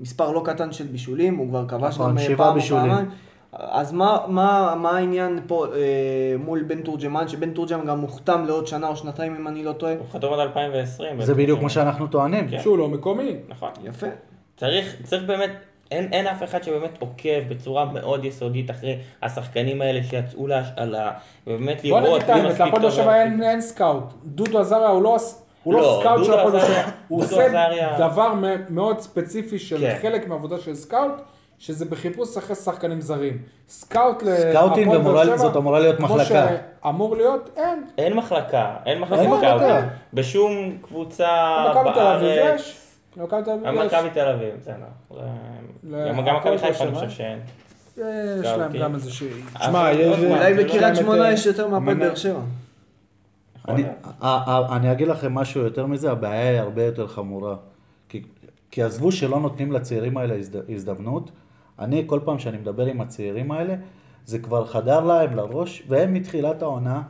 [0.00, 2.86] מספר לא קטן של בישולים, הוא כבר כבש נכון, גם אה, פעם או בישולים.
[2.90, 3.10] פעמיים.
[3.52, 8.66] אז מה, מה, מה העניין פה אה, מול בן תורג'מן, שבן תורג'מן גם מוחתם לעוד
[8.66, 9.92] שנה או שנתיים אם אני לא טועה?
[9.92, 11.20] הוא חתום עד 2020.
[11.22, 12.48] זה בדיוק מה שאנחנו טוענים.
[12.48, 12.60] כן.
[12.62, 13.36] שהוא לא מקומי.
[13.48, 13.70] נכון.
[13.84, 14.06] יפה.
[14.56, 15.50] צריך, צריך באמת,
[15.90, 21.12] אין, אין אף אחד שבאמת עוקב בצורה מאוד יסודית אחרי השחקנים האלה שיצאו להשאלה,
[21.46, 24.04] ובאמת בוא לראות נגיד את האמת, להפועל באר שבע אין אין סקאוט.
[24.24, 25.18] דודו עזריה הוא לא...
[25.62, 27.48] הוא לא לא, סקאוט של הפועל באר שבע, הוא עושה
[27.98, 28.32] דבר
[28.70, 29.98] מאוד ספציפי של כן.
[30.02, 31.12] חלק מהעבודה של סקאוט,
[31.60, 33.38] שזה בחיפוש אחרי שחקנים זרים.
[33.68, 36.24] סקאוט סקאוטינג אמורה- שבע, זאת אמורה להיות מחלקה.
[36.48, 37.84] כמו שאמור להיות, אין.
[37.98, 39.58] אין מחלקה, אין מחלקה אין מחלקה.
[39.58, 39.88] סקאוטים.
[40.14, 40.50] בשום
[40.82, 41.28] קבוצה
[41.74, 42.60] במכבי תל אביב בארץ.
[42.60, 42.76] יש.
[43.16, 43.92] במכבי תל אביב יש.
[43.94, 44.74] מכבי תל אביב, בסדר.
[46.26, 46.94] גם מכבי חיפה אני?
[46.94, 47.38] חושב שאין.
[47.96, 48.02] יש
[48.46, 48.72] להם.
[48.72, 49.30] גם איזה שהיא...
[49.60, 50.16] תשמע, יש...
[50.20, 52.40] פעם, אולי זה לא- בקריית שמונה את, יש יותר מהפועל באר שבע.
[53.68, 53.84] אני,
[54.20, 57.56] ה- ה- אני אגיד לכם משהו יותר מזה, הבעיה היא הרבה יותר חמורה.
[58.08, 58.22] כי,
[58.82, 61.30] עזבו שלא נותנים לצעירים האלה הזד, הזדמנות,
[61.80, 63.74] אני, כל פעם שאני מדבר עם הצעירים האלה,
[64.26, 67.02] זה כבר חדר להם לראש, והם מתחילת העונה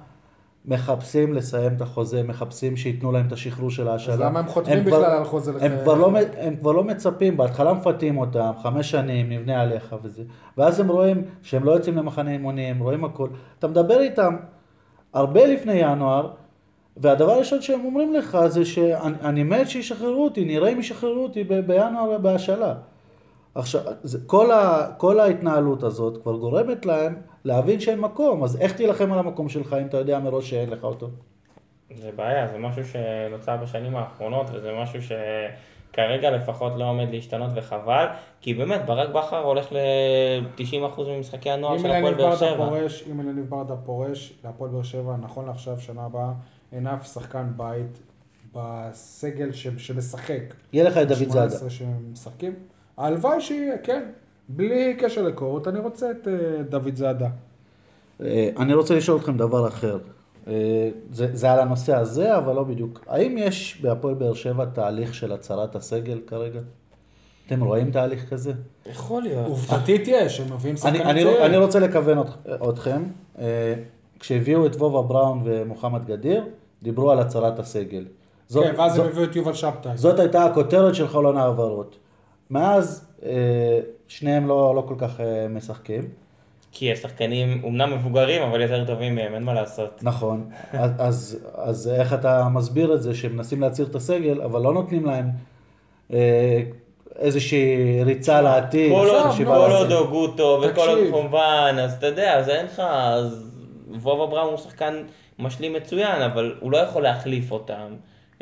[0.65, 4.15] מחפשים לסיים את החוזה, מחפשים שייתנו להם את השחרור של ההשאלה.
[4.15, 5.73] אז למה הם חותמים כבר- בכלל על חוזה הם?
[5.83, 10.23] כבר, לא, הם כבר לא מצפים, בהתחלה מפתים אותם, חמש שנים, נבנה עליך וזה,
[10.59, 13.29] ואז הם רואים שהם לא יוצאים למחנה אימונים, רואים הכל.
[13.59, 14.37] אתה מדבר איתם
[15.15, 16.31] הרבה לפני ינואר,
[16.97, 21.45] והדבר הראשון שהם אומרים לך זה שאני אני מת שישחררו אותי, נראה אם ישחררו אותי
[21.45, 22.75] ב- בינואר בהשאלה.
[23.55, 28.73] עכשיו, זה, כל, ה, כל ההתנהלות הזאת כבר גורמת להם להבין שאין מקום, אז איך
[28.73, 31.09] תילחם על המקום שלך אם אתה יודע מראש שאין לך אותו?
[31.95, 38.07] זה בעיה, זה משהו שנוצר בשנים האחרונות, וזה משהו שכרגע לפחות לא עומד להשתנות וחבל,
[38.41, 42.57] כי באמת, ברק בכר הולך ל-90% ממשחקי הנוער אם של הפועל באר שבע.
[42.69, 46.33] פורש, אם אלניב ברדה פורש להפועל באר שבע, נכון לעכשיו, שנה הבאה,
[46.73, 48.01] אין אף שחקן בית
[48.55, 50.43] בסגל ש- שמשחק.
[50.73, 51.51] יהיה לך את דוד זאדה.
[51.51, 52.55] 18 שמשחקים.
[53.01, 54.03] הלוואי שיהיה, כן.
[54.49, 56.33] בלי קשר לקורות, אני רוצה את אה,
[56.69, 57.29] דוד זאדה.
[58.23, 59.99] אה, אני רוצה לשאול אתכם דבר אחר.
[60.49, 60.53] אה,
[61.13, 63.05] זה, זה על הנושא הזה, אבל לא בדיוק.
[63.09, 66.61] האם יש בהפועל באר שבע תהליך של הצהרת הסגל כרגע?
[67.47, 68.53] אתם רואים תהליך כזה?
[68.87, 69.47] יכול להיות.
[69.47, 71.43] עובדתית יש, הם מביאים אני, שחקנים אני, צעירים.
[71.45, 73.03] אני רוצה לכוון אות- אתכם.
[74.21, 76.45] כשהביאו את וובה בראון ומוחמד גדיר,
[76.83, 78.05] דיברו על הצהרת הסגל.
[78.49, 79.93] זאת, כן, ואז זאת, הם הביאו את יובל שבתאי.
[79.97, 81.97] זאת הייתה הכותרת של חלון העברות.
[82.51, 86.09] מאז אה, שניהם לא, לא כל כך אה, משחקים.
[86.73, 90.01] כי השחקנים אומנם מבוגרים, אבל יותר טובים מהם, אין מה לעשות.
[90.03, 94.73] נכון, אז, אז, אז איך אתה מסביר את זה שמנסים להצהיר את הסגל, אבל לא
[94.73, 95.31] נותנים להם
[96.13, 96.63] אה,
[97.19, 99.09] איזושהי ריצה לעתיד, כל
[99.73, 100.99] עוד הוגו וכל עוד.
[101.11, 103.51] חומבן, אז אתה יודע, אז אין לך, אז
[103.91, 104.95] וובה בראון הוא שחקן
[105.39, 107.95] משלים מצוין, אבל הוא לא יכול להחליף אותם,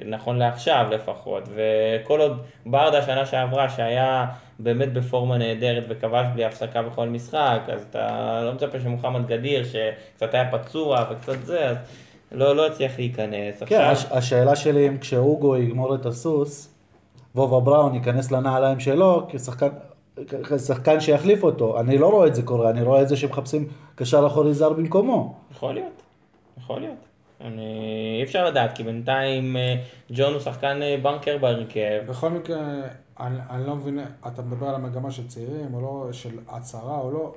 [0.07, 4.26] נכון לעכשיו לפחות, וכל עוד ברדה שנה שעברה, שהיה
[4.59, 10.34] באמת בפורמה נהדרת וכבש בלי הפסקה בכל משחק, אז אתה לא מצפה שמוחמד גדיר, שקצת
[10.34, 11.76] היה פצוע וקצת זה, אז
[12.32, 13.62] לא, לא הצליח להיכנס.
[13.62, 16.74] כן, עכשיו, הש, השאלה שלי אם כשאוגו יגמור את הסוס,
[17.34, 19.68] וובה בראון ייכנס לנעליים שלו כשחקן,
[20.42, 21.80] כשחקן שיחליף אותו.
[21.80, 25.34] אני לא רואה את זה קורה, אני רואה את זה שמחפשים קשר אחורי זר במקומו.
[25.51, 26.03] יכול להיות,
[26.59, 27.08] יכול להיות.
[27.41, 28.16] אני...
[28.18, 32.03] אי אפשר לדעת, כי בינתיים אה, ג'ון הוא שחקן אה, בנקר בהרכב.
[32.09, 32.59] בכל מקרה,
[33.20, 37.11] אני, אני לא מבין, אתה מדבר על המגמה של צעירים, או לא, של הצהרה או
[37.11, 37.34] לא.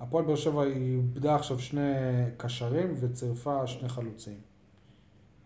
[0.00, 1.92] הפועל באר שבע היא איבדה עכשיו שני
[2.36, 4.48] קשרים וצירפה שני חלוצים.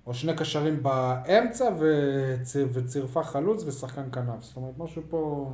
[0.07, 2.57] או שני קשרים באמצע וצ...
[2.72, 4.42] וצירפה חלוץ ושחקן כנף.
[4.42, 5.53] זאת אומרת, משהו פה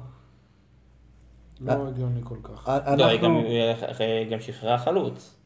[1.60, 2.68] לא הגיוני כל כך.
[2.98, 5.37] לא, היא גם, אנחנו, היא גם שחררה חלוץ.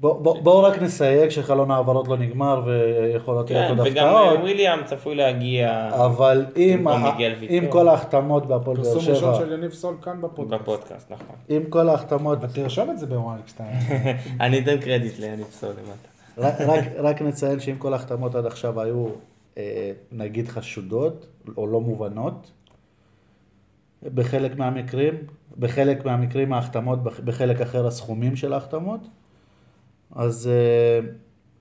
[0.00, 4.36] בוא, בוא, בואו רק נסייג שחלון העברות לא נגמר ויכולות להיות כן, עוד וגם הפתעות.
[4.36, 7.16] אה, וויליאם צפוי להגיע אבל במקום ה-.
[7.48, 10.62] עם כל ההחתמות בהפועל באר פרסום ראשון שבע, של יניב סול כאן בפודקאסט.
[10.62, 11.36] בפודקאסט, נכון.
[11.48, 13.78] עם כל ההחתמות, ותרשום את זה בוואלקסטיין.
[14.40, 16.08] אני אתן קרדיט ליניב סול למטה.
[16.38, 19.06] רק, רק, רק נציין שעם כל ההחתמות עד עכשיו היו
[19.58, 21.26] אה, נגיד חשודות
[21.56, 22.50] או לא מובנות
[24.14, 25.14] בחלק מהמקרים,
[25.58, 29.00] בחלק מהמקרים ההחתמות, בח- בחלק אחר הסכומים של ההחתמות.
[30.14, 31.00] אז אה,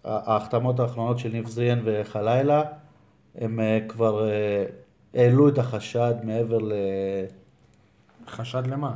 [0.03, 2.63] ההחתמות האחרונות של ניב זריאן וחלילה,
[3.35, 4.65] הם אה, כבר אה,
[5.13, 6.73] העלו את החשד מעבר ל...
[8.27, 8.95] חשד למה?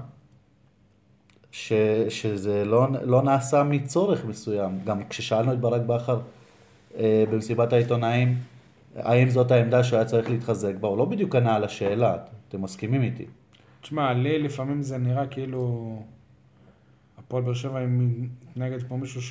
[1.52, 1.74] ש,
[2.10, 4.80] שזה לא, לא נעשה מצורך מסוים.
[4.86, 6.20] גם כששאלנו את ברק בכר
[6.97, 8.38] אה, במסיבת העיתונאים,
[8.95, 12.18] האם זאת העמדה שהוא היה צריך להתחזק בה, הוא לא בדיוק ענה על השאלה,
[12.49, 13.26] אתם מסכימים איתי.
[13.82, 15.95] תשמע, לי לפעמים זה נראה כאילו
[17.32, 19.21] הפועל באר שבע היא מתנהגת כמו מישהו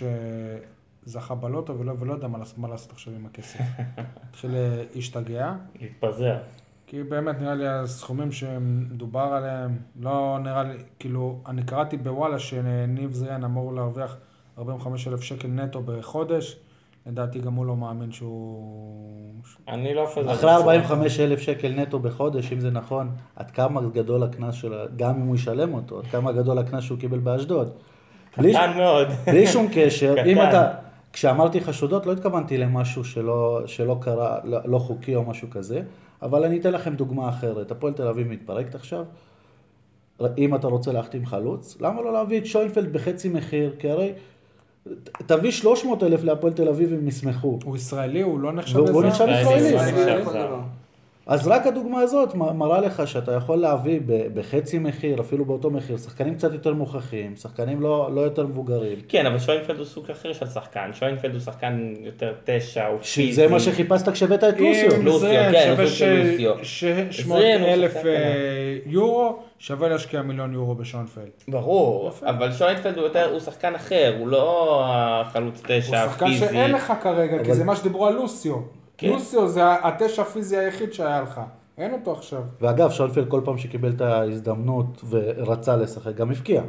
[1.06, 3.58] שזכה בלוטו ולא, ולא יודע מה, מה לעשות עכשיו עם הכסף.
[4.28, 4.50] התחיל
[4.94, 6.38] להשתגע, להתפזר.
[6.86, 13.12] כי באמת נראה לי הסכומים שמדובר עליהם, לא נראה לי, כאילו, אני קראתי בוואלה שניב
[13.12, 14.16] זריאן אמור להרוויח
[14.58, 16.56] 45 אלף שקל נטו בחודש,
[17.10, 19.42] לדעתי גם הוא לא מאמין שהוא...
[19.68, 20.28] אני לא חושב...
[20.28, 24.86] אחרי 45 אלף שקל נטו בחודש, אם זה נכון, עד כמה גדול הקנס של, ה-
[24.96, 27.72] גם אם הוא ישלם אותו, עד כמה גדול הקנס שהוא קיבל באשדוד.
[28.32, 29.08] קטן מאוד.
[29.26, 30.38] בלי שום קשר, אם.
[30.42, 30.72] אתה,
[31.12, 35.82] כשאמרתי חשודות לא התכוונתי למשהו שלא, שלא קרה, לא, לא חוקי או משהו כזה,
[36.22, 37.70] אבל אני אתן לכם דוגמה אחרת.
[37.70, 39.04] הפועל תל אביב מתפרקת עכשיו,
[40.38, 43.74] אם אתה רוצה להחתים חלוץ, למה לא להביא את שוינפלד בחצי מחיר?
[43.78, 44.12] כי הרי
[45.26, 47.58] תביא 300 אלף להפועל תל אביב הם ישמחו.
[47.64, 49.08] הוא ישראלי, הוא לא נחשב והוא לזר?
[49.08, 49.76] נחשב ישראלי,
[51.30, 54.00] אז רק הדוגמה הזאת מראה לך שאתה יכול להביא
[54.34, 58.98] בחצי מחיר, אפילו באותו מחיר, שחקנים קצת יותר מוכחים, שחקנים לא, לא יותר מבוגרים.
[59.08, 60.90] כן, אבל שוינפלד הוא סוג אחר של שחקן.
[60.92, 63.32] שוינפלד הוא שחקן יותר תשע, הוא פיזי.
[63.32, 64.94] שזה מה שחיפשת כשהבאת את לוסיו.
[64.96, 66.64] אם לוסיו, זה כן, שווה לוסיו, לוסיו.
[66.64, 71.28] ש- זה 800 לא אלף שחקן אה, יורו, שווה להשקיע מיליון יורו בשונפלד.
[71.48, 76.38] ברור, אבל שוינפלד הוא יותר, הוא שחקן אחר, הוא לא החלוץ הוא תשע שחקן הפיזי.
[76.46, 78.79] שאין לך כרגע, כי אבל- זה מה שדיברו על לוסיו.
[79.00, 79.08] כן.
[79.08, 81.40] לוסיו זה התשע הפיזי היחיד שהיה לך.
[81.78, 82.42] אין אותו עכשיו.
[82.60, 86.62] ואגב, שונפלד כל פעם שקיבל את ההזדמנות ורצה לשחק, גם הבקיע.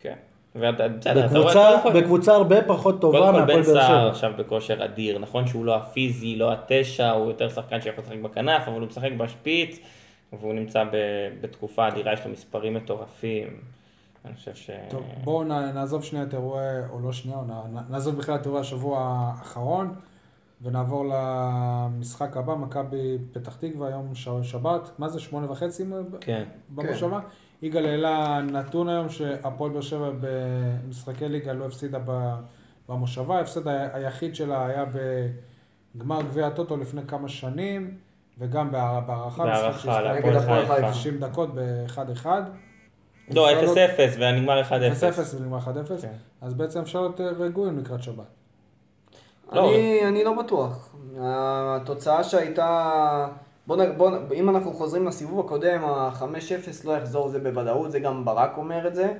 [0.00, 0.14] כן.
[0.54, 4.08] ואתה, בסדר, אתה רואה, בקבוצה, הרבה פחות טובה קודם כל מהפועל בן באר סער שבע.
[4.08, 8.62] עכשיו בכושר אדיר, נכון שהוא לא הפיזי, לא התשע, הוא יותר שחקן שיכול לשחק בכנף,
[8.68, 9.78] אבל הוא משחק בשפיץ,
[10.32, 13.46] והוא נמצא ב- בתקופה אדירה, יש לו מספרים מטורפים.
[14.24, 14.70] אני חושב ש...
[14.90, 17.38] טוב, בואו נעזוב שנייה את אירועי, או לא שנייה,
[17.90, 19.94] נעזוב בכלל את אירועי השבוע האחרון,
[20.64, 25.84] ונעבור למשחק הבא, מכבי פתח תקווה, יום ש- שבת, מה זה, שמונה וחצי
[26.20, 26.44] כן.
[26.68, 27.20] במושבה?
[27.62, 31.98] יגאל העלה נתון היום שהפועל באר שבע במשחקי ליגה לא הפסידה
[32.88, 34.84] במושבה, ההפסד ה- היחיד שלה היה
[35.96, 37.96] בגמר גביע הטוטו לפני כמה שנים,
[38.38, 40.74] וגם בהע- בהערכה, בהערכה להפועל נגד הפועל חיפה.
[40.74, 40.90] חיפה.
[40.90, 42.26] 90 דקות ב-1-1.
[43.34, 43.54] לא, 0-0,
[44.18, 44.72] ונגמר 1-0.
[44.72, 46.12] 0-0 ונגמר 1-0, כן.
[46.40, 48.24] אז בעצם אפשר להיות אה, רגועים לקראת שבת.
[49.54, 50.94] לא, אני, אני לא בטוח.
[51.20, 53.28] התוצאה שהייתה...
[53.66, 56.24] בוא, נ- בוא, אם אנחנו חוזרים לסיבוב הקודם, ה-5-0
[56.84, 59.12] לא יחזור זה בוודאות, זה גם ברק אומר את זה.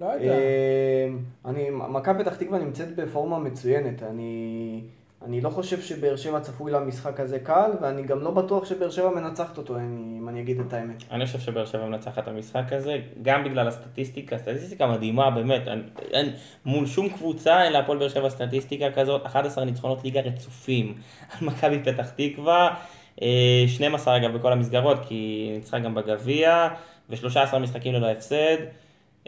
[0.00, 0.24] לא יודע.
[0.24, 1.08] אה,
[1.44, 4.02] אני, מכבי פתח תקווה נמצאת בפורמה מצוינת.
[4.02, 4.80] אני,
[5.24, 9.10] אני לא חושב שבאר שבע צפוי למשחק הזה קל, ואני גם לא בטוח שבאר שבע
[9.10, 11.04] מנצחת אותו, אם, אני אגיד את האמת.
[11.10, 15.82] אני חושב שבאר שבע מנצחת את המשחק הזה, גם בגלל הסטטיסטיקה, סטטיסטיקה מדהימה באמת, אין,
[16.12, 16.32] אין,
[16.64, 20.94] מול שום קבוצה אין להפועל באר שבע סטטיסטיקה כזאת, 11 ניצחונות ליגה רצופים
[21.30, 22.74] על מכבי פתח תקווה,
[23.22, 26.68] אה, 12 אגב בכל המסגרות, כי ניצחה גם בגביע,
[27.10, 28.56] ו-13 משחקים ללא הפסד,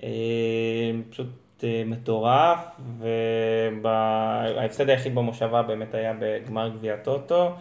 [0.03, 0.09] אה,
[1.11, 1.48] פשוט אה,
[1.87, 2.59] מטורף,
[3.83, 7.55] וההפסד היחיד במושבה באמת היה בגמר גביע טוטו.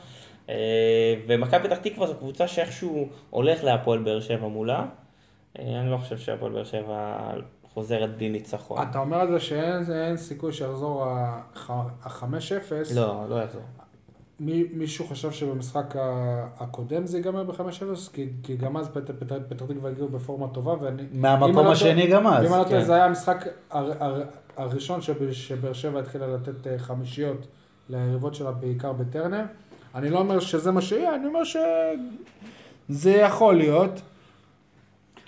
[0.49, 4.85] אה, ומכבי פתח תקווה זו קבוצה שאיכשהו הולך להפועל באר שבע מולה.
[5.59, 7.31] אה, אני לא חושב שהפועל באר שבע
[7.73, 8.87] חוזרת בלי ניצחון.
[8.89, 12.95] אתה אומר על זה שאין אין סיכוי שיחזור ה-5-0.
[12.95, 13.61] לא, לא יחזור.
[14.39, 15.93] מי- מישהו חשב שבמשחק
[16.59, 17.59] הקודם זה ייגמר ב-5-0?
[18.13, 21.03] כי, כי גם אז פת- פת- פתח תקווה הגיעו בפורמה טובה, ואני...
[21.13, 22.85] מהמקום אם לא השני גם אז, ואם אני לא טועה, כן.
[22.85, 24.23] זה היה המשחק הר, הר,
[24.57, 27.47] הראשון שב- שבאר שבע התחילה לתת אה, חמישיות
[27.89, 29.43] ליריבות שלה, בעיקר בטרנר.
[29.95, 34.01] אני לא אומר שזה מה שיהיה, אני אומר שזה יכול להיות.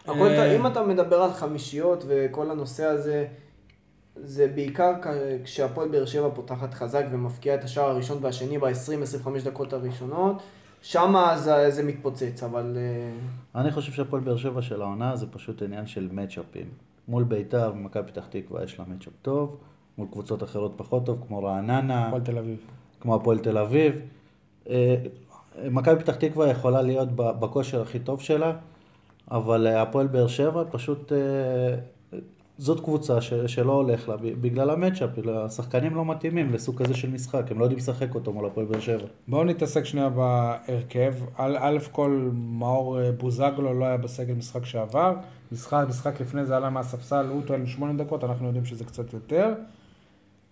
[0.09, 3.27] אה, אם אתה מדבר על חמישיות וכל הנושא הזה,
[4.23, 4.93] זה בעיקר
[5.43, 10.41] כשהפועל באר שבע פותחת חזק ומפקיעה את השער הראשון והשני ב-20-25 דקות הראשונות,
[10.81, 12.77] שמה זה, זה מתפוצץ, אבל...
[12.77, 16.65] אה, אני חושב שהפועל באר שבע של העונה זה פשוט עניין של מצ'אפים.
[17.07, 19.57] מול ביתר ומכבי פתח תקווה יש לה מצ'אפ טוב,
[19.97, 22.57] מול קבוצות אחרות פחות טוב, כמו רעננה, הפועל תל אביב.
[22.99, 24.01] כמו הפועל תל אביב.
[24.69, 24.95] אה,
[25.71, 28.53] מכבי פתח תקווה יכולה להיות בכושר הכי טוב שלה,
[29.31, 31.11] אבל אה, הפועל באר שבע פשוט...
[32.59, 37.09] אה, זאת קבוצה ש, שלא הולך לה, בגלל המצ'אפ, השחקנים לא מתאימים לסוג כזה של
[37.09, 39.05] משחק, הם לא יודעים לשחק אותו מול הפועל באר שבע.
[39.27, 41.13] בואו נתעסק שנייה בהרכב.
[41.37, 45.13] א', א' כל מאור אה, בוזגלו לא היה בסגל משחק שעבר.
[45.51, 49.53] משחק, משחק לפני זה עלה מהספסל, הוא טוען שמונה דקות, אנחנו יודעים שזה קצת יותר.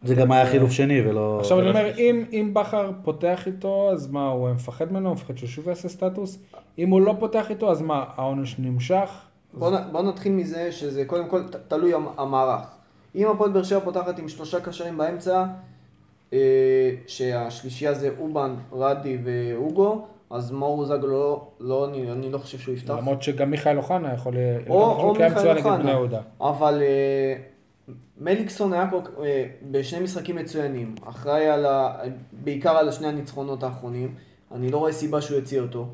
[0.03, 1.37] זה גם היה חילוף שני ולא...
[1.39, 5.09] עכשיו אני אומר, אם, אם בכר פותח איתו, אז מה, הוא מפחד ממנו?
[5.09, 6.39] הוא מפחד שהוא שוב יעשה סטטוס?
[6.77, 9.26] אם הוא לא פותח איתו, אז מה, העונש נמשך?
[9.59, 12.65] בוא, נ- בוא נתחיל מזה שזה קודם כל ת- תלוי המ- המערך.
[13.15, 15.45] אם הפועל באר שבע פותחת עם שלושה קשרים באמצע,
[16.33, 16.39] אה,
[17.07, 22.75] שהשלישייה זה אובן, רדי ואוגו, אז מאור זגלו לא, לא, אני, אני לא חושב שהוא
[22.75, 22.93] יפתח.
[22.97, 24.33] למרות שגם מיכאל אוחנה יכול...
[24.69, 25.91] או- או מיכאל אוחנה.
[26.41, 27.35] אבל אה,
[28.21, 31.93] מליקסון היה כל, אה, בשני משחקים מצוינים, אחראי על ה,
[32.43, 34.15] בעיקר על שני הניצחונות האחרונים.
[34.55, 35.87] אני לא רואה סיבה שהוא יוציא אותו.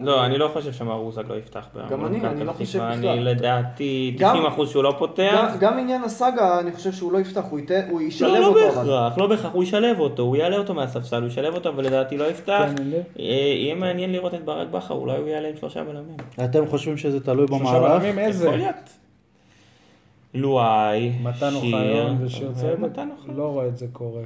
[0.00, 1.66] לא, אני לא חושב שמר רוזג לא יפתח.
[1.90, 2.78] גם אני, אני לא חושב.
[2.78, 3.08] בכלל.
[3.08, 5.52] אני לדעתי גם- 90% שהוא לא פותח.
[5.60, 8.58] גם, עניין הסאגה, אני חושב שהוא לא יפתח, הוא, ישלב לא, לא אותו.
[8.68, 8.74] אבל.
[8.90, 12.16] בהכרח, לא בהכרח, הוא ישלב אותו, הוא יעלה אותו מהספסל, הוא ישלב אותו, אבל לדעתי
[12.16, 12.64] לא יפתח.
[12.76, 13.24] כן, אני- אה,
[13.56, 16.16] יהיה מעניין לראות את ברק בכר, אולי הוא יעלה עם שלושה בלמים.
[16.44, 18.02] אתם חושבים שזה תלוי שלושה במערך?
[18.02, 18.44] בלמים, איזה?
[18.46, 18.74] יכול להיות.
[20.34, 22.98] לואי, מתן שיר, אוחיון ושיר צוות?
[23.36, 24.22] לא רואה את זה קורה.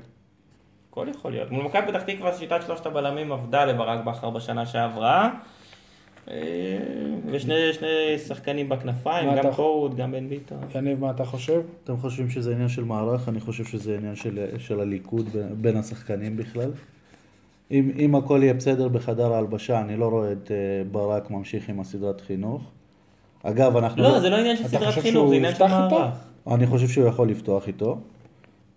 [0.90, 1.50] הכל יכול להיות.
[1.50, 5.30] מול מכבי פתח תקווה שיטת שלושת הבלמים עבדה לברק בכר בשנה שעברה.
[6.30, 6.36] אה,
[7.26, 10.58] ושני שני שחקנים בכנפיים, גם קורות, גם בן ביטון.
[10.74, 11.60] יניב, מה אתה חושב?
[11.84, 13.28] אתם חושבים שזה עניין של מערך?
[13.28, 15.28] אני חושב שזה עניין של, של הליכוד
[15.60, 16.70] בין, השחקנים בכלל.
[17.70, 20.56] אם, אם הכל יהיה בסדר בחדר ההלבשה, אני לא רואה את אה,
[20.92, 22.62] ברק ממשיך עם הסדרת חינוך.
[23.42, 24.02] אגב, אנחנו...
[24.02, 25.66] לא, זה לא עניין של סדרת חינוך, זה עניין של?
[25.66, 26.14] מערך.
[26.46, 27.98] אני חושב שהוא יכול לפתוח איתו.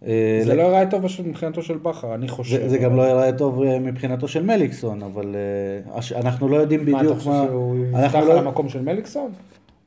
[0.04, 2.58] אה, זה לא ייראה טוב מבחינתו של בכר, אני חושב.
[2.58, 6.86] זה, זה גם לא ייראה טוב אה, מבחינתו של מליקסון, אבל אה, אנחנו לא יודעים
[6.86, 7.46] מה, אתה בדיוק חושב מה...
[7.48, 9.32] שהוא יפתח אנחנו על לא- המקום של מליקסון?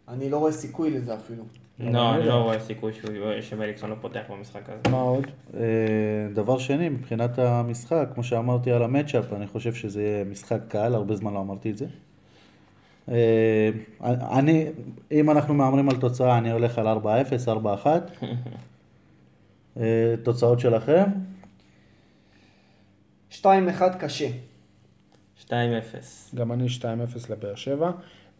[0.09, 1.42] אני לא רואה סיכוי לזה אפילו.
[1.80, 2.92] לא, אני לא רואה סיכוי
[3.40, 4.90] שמליקסון לא פותח במשחק הזה.
[4.90, 5.26] מה עוד?
[6.34, 11.16] דבר שני, מבחינת המשחק, כמו שאמרתי על המצ'אפ, אני חושב שזה יהיה משחק קל, הרבה
[11.16, 11.86] זמן לא אמרתי את זה.
[14.30, 14.66] אני,
[15.12, 16.98] אם אנחנו מהמרים על תוצאה, אני הולך על 4-0,
[17.84, 17.86] 4-1.
[19.79, 19.85] אה,
[20.22, 21.05] תוצאות שלכם?
[23.33, 23.45] 2-1
[23.99, 24.29] קשה.
[25.47, 25.51] 2-0.
[26.35, 26.85] גם אני 2-0
[27.31, 27.91] לבאר שבע.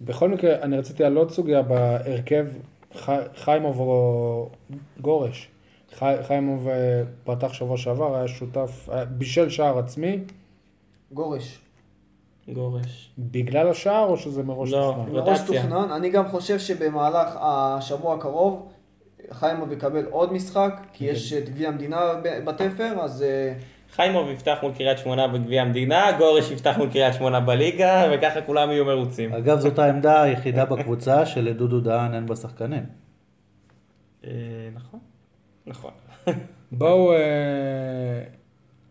[0.01, 2.47] בכל מקרה, אני רציתי על עוד סוגיה בהרכב,
[2.95, 4.51] חי- חיימוב או
[5.01, 5.49] גורש.
[5.95, 10.19] חי- חיימוב אה, פתח שבוע שעבר, היה שותף, היה- בישל שער עצמי,
[11.13, 11.59] גורש.
[12.55, 13.11] גורש.
[13.19, 14.95] בגלל השער או שזה מראש לא.
[14.97, 15.13] תוכנן?
[15.15, 15.63] מראש רוטציה.
[15.63, 15.91] תוכנן.
[15.93, 18.69] אני גם חושב שבמהלך השבוע הקרוב
[19.33, 23.55] חיימוב יקבל עוד משחק, כי יש את גביע המדינה ב- בתפר, אז אה,
[23.93, 28.71] חיימוב יפתח מול קריית שמונה בגביע המדינה, גורש יפתח מול קריית שמונה בליגה, וככה כולם
[28.71, 29.33] יהיו מרוצים.
[29.33, 32.87] אגב, זאת העמדה היחידה בקבוצה שלדודו דהן אין בה שחקנים.
[34.25, 34.31] אה,
[34.75, 35.01] נכון.
[35.67, 35.91] נכון.
[36.73, 37.19] בואו, אה,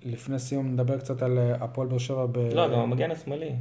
[0.03, 2.37] לפני סיום נדבר קצת על הפועל באר שבע ב...
[2.37, 3.51] לא, גם המגן השמאלי.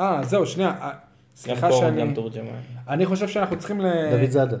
[0.00, 0.90] אה, זהו, שנייה.
[1.36, 2.00] סליחה שאני...
[2.00, 2.48] גם תורג'מן.
[2.88, 3.86] אני חושב שאנחנו צריכים ל...
[4.10, 4.56] דוד זאדה.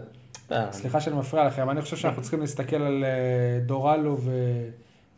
[0.52, 3.10] אה, סליחה שאני מפריע לכם, אני חושב שאנחנו צריכים להסתכל על אה,
[3.66, 4.16] דורלו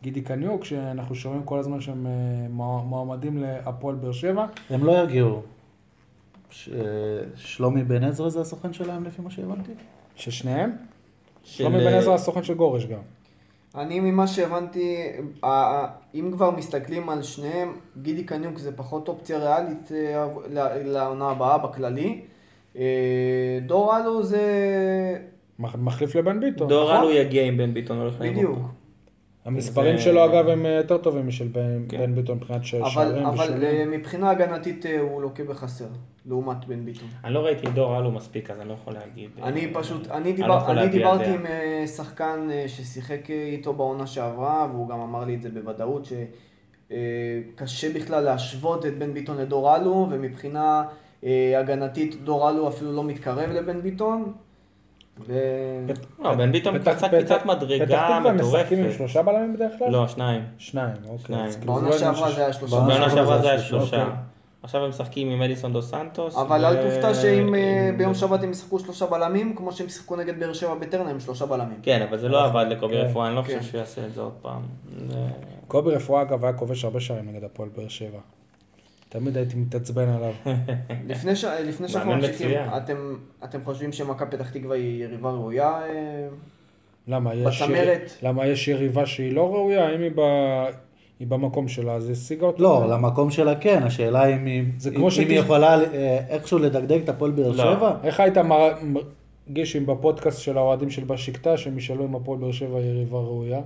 [0.00, 2.12] וגידי קניוק, שאנחנו שומעים כל הזמן שהם אה,
[2.50, 4.46] מוע- מועמדים להפועל באר שבע.
[4.70, 5.42] הם לא יגיעו.
[6.50, 6.68] ש-
[7.36, 9.72] שלומי בן עזרא זה הסוכן שלהם לפי מה שהבנתי?
[10.16, 10.70] ששניהם?
[11.44, 12.98] של- שלומי בן עזרא הסוכן של גורש גם.
[13.74, 14.96] אני ממה שהבנתי,
[16.14, 17.72] אם כבר מסתכלים על שניהם,
[18.02, 19.90] גידי קניוק זה פחות אופציה ריאלית
[20.84, 22.20] לעונה הבאה בכללי.
[22.76, 22.82] אה,
[23.66, 24.42] דור אלו זה...
[25.58, 26.68] מח- מחליף לבן ביטון.
[26.68, 27.04] דור נכון?
[27.04, 28.40] אלו יגיע עם בן ביטון, הולך לאירופה.
[28.40, 28.58] בדיוק.
[29.44, 32.14] המספרים שלו אגב הם אה, יותר טובים משל בן כן.
[32.14, 33.62] ביטון מבחינת שערים אבל ושערים.
[33.62, 35.86] אה, מבחינה הגנתית הוא לוקה בחסר,
[36.26, 37.08] לעומת בן ביטון.
[37.24, 39.30] אני לא ראיתי דור אלו מספיק, אז אני לא יכול להגיד.
[39.42, 41.24] אני פשוט, אני, לא אני דיברתי.
[41.30, 41.46] עם
[41.86, 46.08] שחקן ששיחק איתו בעונה שעברה, והוא גם אמר לי את זה בוודאות,
[46.86, 50.84] שקשה בכלל להשוות את בן ביטון לדור אלו, ומבחינה
[51.58, 54.32] הגנתית דור אלו אפילו לא מתקרב לבן ביטון.
[55.26, 55.38] ו...
[56.18, 58.98] לא, בן ביטון קצת קפיצת מדרגה פתח תקווה משחקים עם מטורפת.
[58.98, 59.90] שלושה בלמים בדרך כלל?
[59.90, 60.42] לא, שניים.
[60.58, 61.36] שניים, אוקיי.
[61.60, 62.76] כאילו בעונה לא שעברה זה היה שלושה.
[62.76, 64.02] בעונה שעברה זה היה שלושה.
[64.02, 64.14] אוקיי.
[64.62, 66.36] עכשיו הם משחקים עם אליסון דו סנטוס.
[66.36, 70.40] אבל אל תופתע שאם אה, ביום שבת הם ישחקו שלושה בלמים, כמו שהם שיחקו נגד
[70.40, 71.78] באר שבע בטרנר עם שלושה בלמים.
[71.82, 73.58] כן, אבל זה לא עבד לקובי כן, רפואה, אני לא כן.
[73.58, 74.62] חושב שהוא יעשה את זה עוד פעם.
[75.68, 78.18] קובי רפואה אגב היה כובש הרבה שערים נגד הפועל באר שבע.
[79.12, 80.32] תמיד הייתי מתעצבן עליו.
[81.08, 81.44] לפני, ש...
[81.44, 82.50] לפני שאנחנו ממשיכים.
[82.76, 82.96] אתם,
[83.44, 85.68] אתם חושבים שמכבי פתח תקווה היא יריבה ראויה?
[85.68, 86.28] אה,
[87.08, 88.10] למה יש, בצמרת.
[88.22, 89.94] למה יש יריבה שהיא לא ראויה?
[89.94, 90.20] אם היא, ב...
[91.20, 92.62] היא במקום שלה, אז השיגה אותה.
[92.62, 94.60] לא, למקום שלה כן, השאלה אם היא
[94.96, 97.54] אם- שתש- יכולה אה, איכשהו לדגדג את הפועל באר לא.
[97.76, 97.94] שבע.
[98.04, 98.74] איך היית מר-
[99.48, 103.18] מרגיש אם בפודקאסט של האוהדים של בשקטה, שהם ישאלו אם הפועל באר שבע היא יריבה
[103.18, 103.60] ראויה?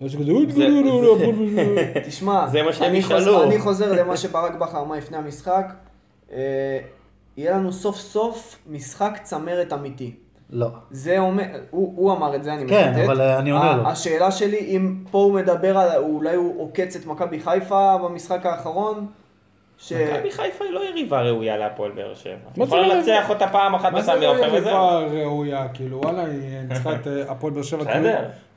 [0.00, 0.16] אז
[0.48, 1.16] כזה, לא, לא, לא.
[2.06, 3.18] תשמע, זה מה שהם אני ישאלו.
[3.18, 5.72] חוזר, אני חוזר למה שברק בכר אמר לפני המשחק.
[6.32, 6.78] אה,
[7.36, 10.14] יהיה לנו סוף סוף משחק צמרת אמיתי.
[10.50, 10.68] לא.
[10.90, 13.04] זה אומר, הוא, הוא אמר את זה, אני כן, מצטט.
[13.04, 13.86] אבל, אה, אני עונה לו.
[13.88, 19.06] השאלה שלי, אם פה הוא מדבר על, אולי הוא עוקץ את מכבי חיפה במשחק האחרון,
[19.82, 19.92] ש...
[19.92, 22.34] מכבי חיפה היא לא יריבה ראויה להפועל באר שבע.
[22.56, 24.56] מה יכולה זה לא לנצח אותה פעם אחת מה זה בסמי לא עופר וזהו.
[24.56, 25.66] יריבה ראויה?
[25.74, 27.80] כאילו, וואלה, היא ניצחה את אה, הפועל באר שבע.
[27.80, 27.92] בסדר.
[27.92, 28.08] כאילו,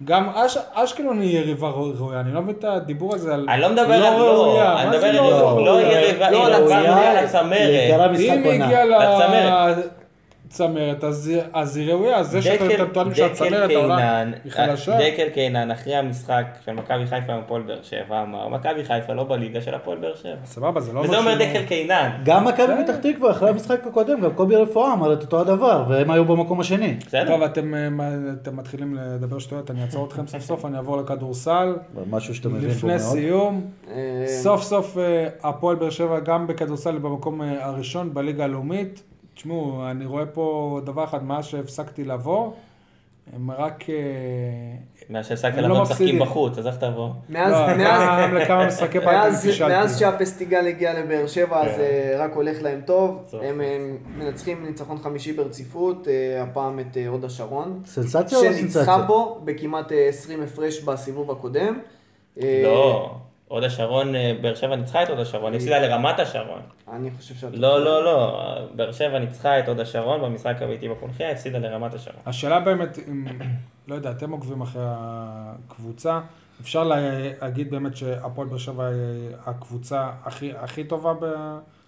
[0.04, 3.70] גם אש- אשקלון היא יריבה ראויה, אני לא מבין את הדיבור הזה על אני לא
[3.70, 4.82] מדבר על לא, ראויה.
[4.82, 5.82] אני מה זה מדבר לא על לא?
[5.82, 6.96] יריבה, לא, היא על יריבה הצמרת.
[6.98, 8.20] ראויה לצמרת.
[8.20, 8.66] היא עונה.
[8.66, 9.78] הגיעה לצמרת.
[10.60, 12.18] לצמרת, אז אז היא ראויה.
[12.18, 14.98] אז זה שאתם טוענים דקל שהצמרת קינן- היא חלשה.
[14.98, 19.24] דקל קינן אחרי המשחק של מכבי חיפה עם הפועל באר שבע אמר, מכבי חיפה לא
[19.24, 20.36] בליגה של הפועל באר שבע.
[20.46, 22.10] סבבה, זה לא וזה אומר דקל קינן.
[22.26, 26.12] גם מכבי פתח תקווה, אחרי המשחק הקודם, גם קובי רפואה אמר את אותו הדבר, והם
[26.12, 26.98] היו במקום השני.
[27.08, 27.28] בסדר?
[27.28, 27.88] טוב, אתם אה,
[28.42, 31.76] אתם מתחילים לדבר שטויות, אני אעצור אתכם סוף סוף, אני אעבור לכדורסל.
[32.10, 33.00] משהו שאתה מבין פה לפני מאוד.
[33.00, 39.04] סיום, אה, סוף סוף אה, הפועל באר שבע גם בכדורסל במקום אה, הראשון בליגה הלאומית.
[39.36, 42.52] תשמעו, אני רואה פה דבר אחד, מאז שהפסקתי לבוא,
[43.34, 43.90] הם רק...
[43.90, 43.96] אה,
[45.10, 46.20] מאז שהפסקת הם לא לבוא משחקים.
[46.20, 47.10] בחוץ, אז איך תבוא?
[47.30, 47.68] מאז, לא,
[50.00, 51.80] שהפסטיגל הגיע לבאר שבע, אז כן.
[51.82, 53.34] אה, רק הולך להם טוב.
[53.42, 53.62] הם
[54.18, 57.82] מנצחים ניצחון חמישי ברציפות, אה, הפעם את הוד השרון.
[57.86, 59.08] סנסציה או לא שניצחה סנסציה?
[59.08, 61.80] פה בכמעט אה, 20 הפרש בסיבוב הקודם.
[62.38, 63.16] לא.
[63.48, 66.62] הוד השרון, אה, באר שבע ניצחה את הוד השרון, הפסידה לרמת השרון.
[66.92, 67.50] אני חושב שאת...
[67.54, 68.42] לא, לא, לא,
[68.76, 72.20] באר שבע ניצחה את הוד השרון במשחק הביתי בקונחייה, הפסידה לרמת השרון.
[72.26, 73.28] השאלה באמת, אם,
[73.88, 76.20] לא יודע, אתם עוקבים אחרי הקבוצה,
[76.62, 81.26] אפשר להגיד באמת שהפועל באר שבע היא הקבוצה הכי, הכי טובה ב,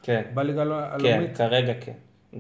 [0.04, 1.38] כן, בליגה כן, הלאומית?
[1.38, 1.92] כרגע כן.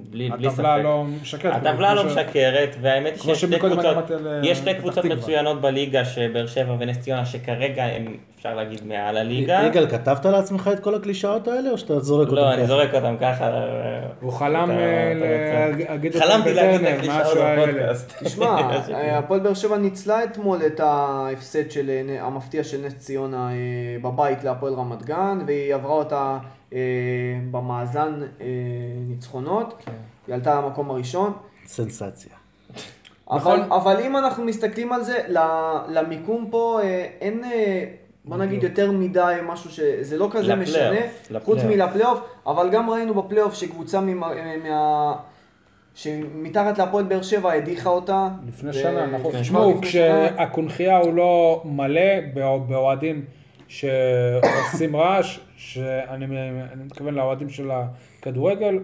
[0.09, 0.59] בלי, בלי ספק.
[0.59, 1.55] הטבלה לא משקרת.
[1.55, 5.05] הטבלה לא ש- משקרת, והאמת היא שיש שתי קבוצות, על, יש שתי קבוצות.
[5.05, 9.61] מצוינות בליגה, שבאר שבע ונס ציונה, שכרגע הם, אפשר להגיד, מעל הליגה.
[9.67, 12.67] יגאל, כתבת לעצמך את כל הקלישאות האלה, או שאתה זורק אותם לא, אני ככה?
[12.67, 13.47] זורק אותם ככה.
[13.47, 15.13] אה, הוא חלם אה.
[15.89, 17.65] להגיד אותם חלמתי להגיד את בטרנר, הקלישאות משהו האלה.
[17.67, 18.13] בפודקאסט.
[18.23, 18.45] תשמע,
[18.93, 23.55] אה, הפועל באר שבע ניצלה אתמול את ההפסד של, אה, המפתיע של נס ציונה אה,
[24.01, 26.37] בבית להפועל רמת גן, והיא עברה אותה אה,
[27.51, 28.45] במאזן אה,
[29.07, 29.83] ניצחונות.
[30.27, 31.33] היא עלתה למקום הראשון.
[31.65, 32.31] סנסציה.
[33.31, 35.17] אבל, אבל אם אנחנו מסתכלים על זה,
[35.89, 37.83] למיקום פה אה, אין, אה,
[38.25, 40.89] בוא נגיד יותר מדי משהו שזה לא כזה לפלייאוף, משנה,
[41.29, 41.45] לפלייאוף.
[41.45, 45.13] חוץ מלפלייאוף, אבל גם ראינו בפלייאוף שקבוצה ממה, אה, מה...
[45.95, 48.29] שמתחת להפועל באר שבע הדיחה אותה.
[48.47, 49.31] לפני ו- שנה, נכון.
[49.31, 49.81] כן, תשמעו, שנה.
[49.81, 52.01] כשהקונכייה הוא לא מלא
[52.33, 53.25] באוה- באוהדים
[53.67, 56.25] שעושים רעש, שאני
[56.73, 58.79] אני מתכוון לאוהדים של הכדורגל,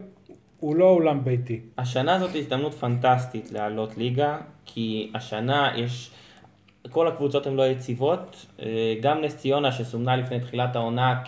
[0.59, 1.59] הוא לא אולם ביתי.
[1.77, 6.11] השנה זאת הזדמנות פנטסטית לעלות ליגה, כי השנה יש,
[6.89, 11.23] כל הקבוצות הן לא יציבות, אה, גם נס ציונה שסומנה לפני תחילת העונה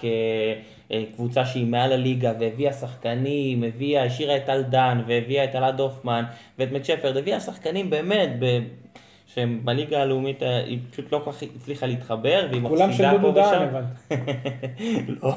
[0.89, 6.23] כקבוצה שהיא מעל הליגה והביאה שחקנים, הביאה, השאירה את טל דן והביאה את אלעד הופמן
[6.59, 8.29] ואת מקשפרד, הביאה שחקנים באמת.
[9.25, 13.17] שהם בליגה הלאומית, אה, היא פשוט לא כל כך הצליחה להתחבר, והיא כולם מפסידה של
[13.17, 13.75] פה דודו דהן, ושם.
[13.75, 15.11] הבנתי.
[15.23, 15.33] לא,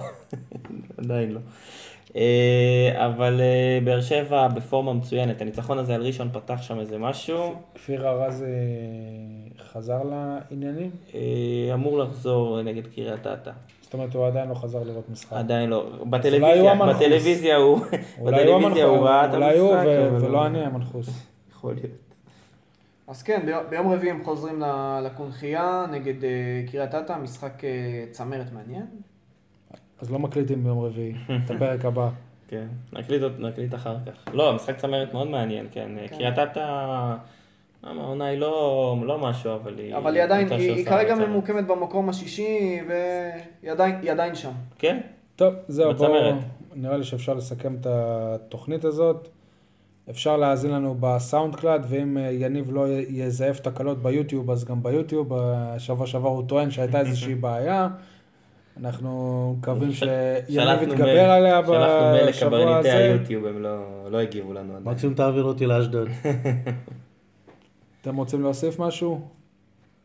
[0.98, 1.40] עדיין לא.
[2.16, 7.54] אה, אבל אה, באר שבע בפורמה מצוינת, הניצחון הזה על ראשון פתח שם איזה משהו,
[7.74, 8.44] כפיר ארז
[9.72, 10.90] חזר לעניינים?
[11.74, 13.50] אמור לחזור נגד קריית אתא.
[13.80, 15.32] זאת אומרת, הוא עדיין לא חזר לראות משחק.
[15.32, 16.74] עדיין לא, בטלוויזיה.
[16.74, 17.80] בטלוויזיה הוא,
[18.24, 21.08] בטלוויזיה הוא ראה את המנחוס, אולי הוא המשחק, ולא אני המנחוס.
[21.52, 22.07] יכול להיות.
[23.08, 24.62] אז כן, ביום, ביום רביעי הם חוזרים
[25.04, 28.86] לקונכייה נגד אה, קריית אתא, משחק אה, צמרת מעניין.
[30.00, 32.08] אז לא מקליטים ביום רביעי, את הפרק הבא.
[32.48, 34.34] כן, נקליט, נקליט אחר כך.
[34.34, 35.90] לא, משחק צמרת מאוד מעניין, כן.
[36.10, 37.14] קריית אתא,
[37.82, 39.96] העונה היא לא, לא משהו, אבל היא...
[39.96, 41.28] אבל היא עדיין, היא, היא כרגע צמרת.
[41.28, 44.52] ממוקמת במקום השישי, והיא עדיין, היא עדיין שם.
[44.78, 45.00] כן,
[45.36, 46.34] טוב, זהו, בואו.
[46.74, 49.28] נראה לי שאפשר לסכם את התוכנית הזאת.
[50.10, 55.28] אפשר להאזין לנו בסאונד קלאד, ואם אה, יניב לא יזייף תקלות ביוטיוב, אז גם ביוטיוב.
[55.30, 57.88] בשבוע שעבר הוא טוען שהייתה איזושהי בעיה.
[58.80, 62.98] אנחנו מקווים שיניב יתגבר עליה שלחנו מייל בשבוע לקברניטי הזה.
[62.98, 63.78] היוטיוב, הם לא,
[64.10, 64.94] לא הגיבו לנו עדיין.
[64.94, 66.08] מקסימום תעביר אותי לאשדוד.
[68.00, 69.20] אתם רוצים להוסיף משהו?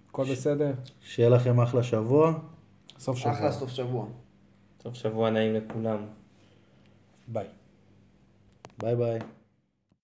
[0.10, 0.72] הכל בסדר?
[1.02, 2.34] שיהיה לכם אחלה שבוע.
[3.00, 3.34] סוף שבוע.
[3.34, 4.06] אחלה סוף שבוע.
[4.84, 5.98] סוף שבוע נעים לכולם.
[7.28, 7.46] ביי.
[8.80, 9.20] ביי ביי.